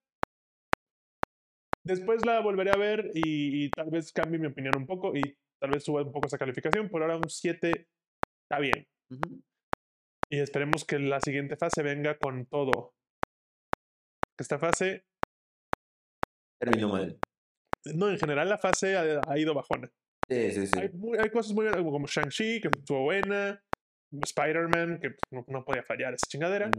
[1.85, 5.23] Después la volveré a ver y, y tal vez cambie mi opinión un poco y
[5.59, 6.91] tal vez suba un poco esa calificación.
[6.91, 7.89] Por ahora un 7
[8.43, 8.87] está bien.
[9.09, 9.41] Ujú.
[10.33, 12.95] Y esperemos que la siguiente fase venga con todo.
[14.39, 15.05] Esta fase,
[16.59, 17.19] Terminó mal.
[17.95, 19.91] no, en general la fase ha, ha ido bajona.
[20.29, 20.73] Sí, sí, sí.
[20.81, 23.63] Hay, muy- hay cosas muy buenas, como Shang-Chi, que estuvo buena.
[24.11, 26.71] Spider-Man, que no, no podía fallar esa chingadera.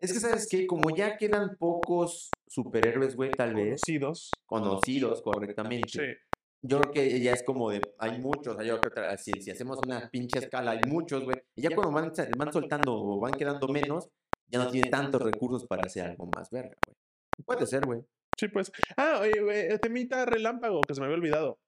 [0.00, 0.66] Es que, ¿sabes qué?
[0.66, 4.30] Como ya quedan pocos superhéroes, güey, tal vez, Conocidos.
[4.46, 5.88] conocidos correctamente.
[5.88, 6.31] Sí.
[6.64, 9.16] Yo creo que ya es como de, hay muchos, o sea, yo creo que tra-
[9.16, 11.36] si, si hacemos una pinche escala, hay muchos, güey.
[11.56, 14.08] Y ya cuando van, van soltando o van quedando menos,
[14.46, 16.96] ya no tiene tantos recursos para hacer algo más verga, güey.
[17.44, 18.00] Puede ser, güey.
[18.38, 18.70] Sí, pues.
[18.96, 21.58] Ah, oye, güey, temita relámpago que se me había olvidado.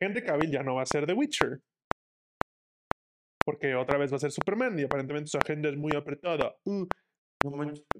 [0.00, 1.60] Henry Cavill ya no va a ser The Witcher.
[3.44, 6.54] Porque otra vez va a ser Superman y aparentemente su agenda es muy apretada.
[6.64, 6.86] Uh,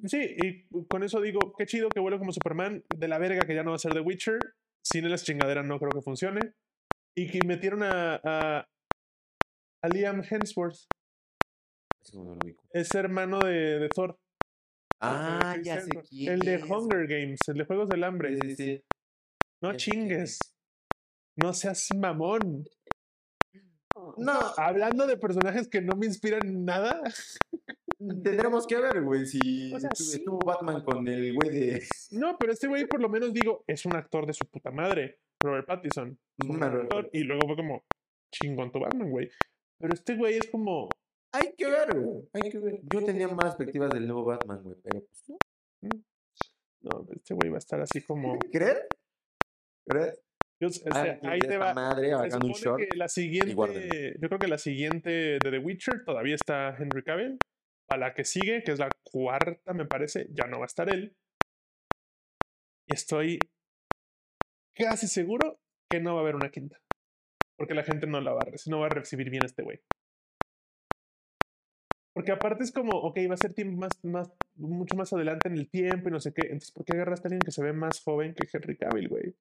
[0.06, 2.82] sí, y con eso digo, qué chido que vuelva como Superman.
[2.96, 4.38] De la verga que ya no va a ser The Witcher.
[4.84, 6.54] Sin él esa chingadera no creo que funcione.
[7.16, 8.68] Y que metieron a, a,
[9.82, 10.78] a Liam Hemsworth.
[12.72, 14.18] Es hermano de, de Thor.
[15.02, 16.32] Ah, Chris ya sé quién.
[16.34, 16.62] El de.
[16.62, 18.36] Hunger Games, el de Juegos del Hambre.
[18.36, 18.84] Sí, sí, sí.
[19.62, 20.20] No Ya chingues.
[20.32, 20.38] es.
[21.36, 22.64] No seas mamón.
[24.16, 27.02] No, Hablando de personajes que no me inspiran nada.
[28.22, 30.46] tendremos que ver, güey, si O sea, estuvo, sí.
[30.46, 31.82] Batman con el güey de...
[32.12, 35.20] No, pero este güey por lo menos digo, es un actor de su puta madre.
[35.42, 36.18] Robert Pattinson.
[36.48, 37.84] Un actor, y luego fue como,
[38.34, 39.30] chingón tu Batman, güey.
[39.78, 40.88] Pero este güey es como,
[41.32, 42.28] Hay que ver, güey.
[42.34, 42.80] Hay que ver.
[42.92, 45.38] Yo tenía más perspectivas del nuevo Batman, güey, pero pues no.
[46.82, 48.38] no, este güey va a estar así como.
[48.52, 48.86] ¿Crees?
[49.88, 50.20] ¿Crees?
[50.60, 51.72] yo- o sea, Ah, ahí te va.
[51.72, 52.80] madre Se un short.
[52.90, 53.54] que la siguiente,
[54.20, 57.38] yo creo que la siguiente de The Witcher todavía está Henry Cavill.
[57.90, 60.88] A la que sigue, que es la cuarta, me parece, ya no va a estar
[60.88, 61.16] él.
[62.88, 63.38] Y estoy
[64.74, 65.58] casi seguro
[65.90, 66.80] que no va a haber una quinta.
[67.56, 69.80] Porque la gente no la va a, no va a recibir bien a este güey.
[72.14, 75.68] Porque aparte es como, ok, va a ser más, más, mucho más adelante en el
[75.68, 76.42] tiempo y no sé qué.
[76.46, 79.34] Entonces, ¿por qué agarraste a alguien que se ve más joven que Henry Cavill, güey?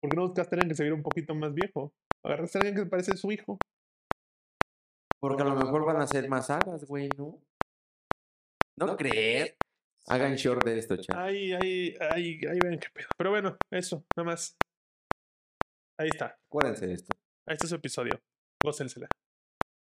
[0.00, 1.92] ¿Por qué no buscaste a alguien que se viera un poquito más viejo?
[2.24, 3.58] Agarraste a alguien que parece su hijo.
[5.20, 7.38] Porque a lo mejor van a ser más sagas, güey, ¿no?
[8.78, 9.54] ¿No crees?
[10.08, 11.14] Hagan short de esto, chat.
[11.16, 13.06] Ahí, ahí, ahí, ahí ven qué pedo.
[13.16, 14.56] Pero bueno, eso, nada más.
[15.98, 16.38] Ahí está.
[16.48, 17.14] Acuérdense de esto.
[17.46, 18.18] Ahí está su episodio.
[18.64, 19.06] Gócensela.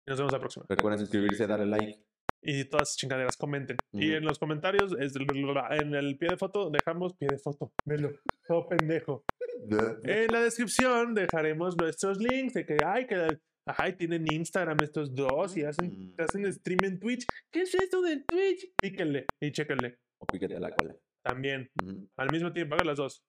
[0.07, 0.67] Y nos vemos la próxima.
[0.69, 2.03] Recuerden suscribirse, darle like.
[2.43, 3.77] Y todas esas chingaderas, comenten.
[3.93, 7.73] Y en los comentarios, es- en el pie de foto, dejamos pie de foto.
[7.85, 8.11] Velo.
[8.47, 9.25] Todo pendejo.
[10.05, 13.39] En la descripción dejaremos nuestros links de que, ay, que
[13.77, 16.15] ay, tienen Instagram estos dos y hacen, Mm.
[16.21, 17.27] hacen stream en Twitch.
[17.53, 18.73] ¿Qué es esto del Twitch?
[18.81, 19.99] Píquenle y chéquenle.
[20.21, 20.95] O píquete a la cola.
[21.25, 21.69] También.
[22.17, 23.23] Al mismo tiempo, hagan las dos.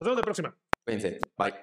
[0.00, 0.56] Nos vemos la próxima.
[0.84, 1.20] Cuídense.
[1.38, 1.54] Bye.